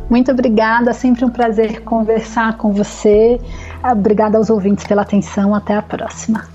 Muito 0.10 0.32
obrigada, 0.32 0.94
sempre 0.94 1.24
um 1.24 1.30
prazer 1.30 1.82
conversar 1.84 2.58
com 2.58 2.74
você. 2.74 3.40
Obrigada 3.84 4.38
aos 4.38 4.50
ouvintes 4.50 4.86
pela 4.86 5.04
atenção, 5.04 5.56
até 5.56 5.76
a 5.76 5.82
próxima. 5.82 6.46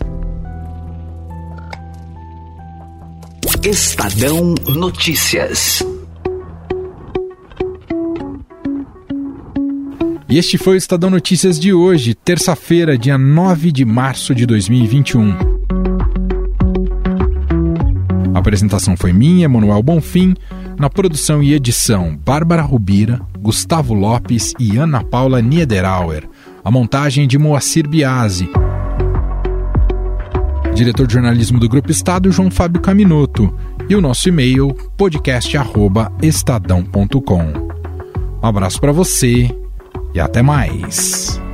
Estadão 3.63 4.55
Notícias. 4.69 5.83
E 10.29 10.39
este 10.39 10.59
foi 10.59 10.75
o 10.75 10.77
Estadão 10.77 11.09
Notícias 11.09 11.57
de 11.57 11.73
hoje, 11.73 12.13
terça-feira, 12.13 12.99
dia 12.99 13.17
9 13.17 13.71
de 13.71 13.85
março 13.85 14.35
de 14.35 14.45
2021. 14.45 15.31
A 18.35 18.39
apresentação 18.41 18.97
foi 18.97 19.13
minha, 19.13 19.49
Manuel 19.49 19.81
Bonfim, 19.85 20.35
na 20.77 20.91
produção 20.91 21.45
e 21.45 21.55
edição 21.55 22.17
Bárbara 22.17 22.63
Rubira, 22.63 23.21
Gustavo 23.39 23.95
Lopes 23.95 24.53
e 24.59 24.77
Ana 24.77 25.05
Paula 25.05 25.41
Niederauer. 25.41 26.25
A 26.65 26.73
montagem 26.73 27.29
de 27.29 27.39
Moacir 27.39 27.89
Biasi. 27.89 28.51
Diretor 30.75 31.07
de 31.07 31.13
jornalismo 31.13 31.61
do 31.61 31.69
Grupo 31.69 31.93
Estado, 31.93 32.33
João 32.33 32.51
Fábio 32.51 32.81
Caminoto. 32.81 33.57
E 33.89 33.95
o 33.95 34.01
nosso 34.01 34.29
e-mail, 34.29 34.75
podcast.estadão.com. 34.97 37.67
Um 38.43 38.47
abraço 38.47 38.81
para 38.81 38.91
você 38.91 39.55
e 40.17 40.21
até 40.21 40.41
mais. 40.41 41.46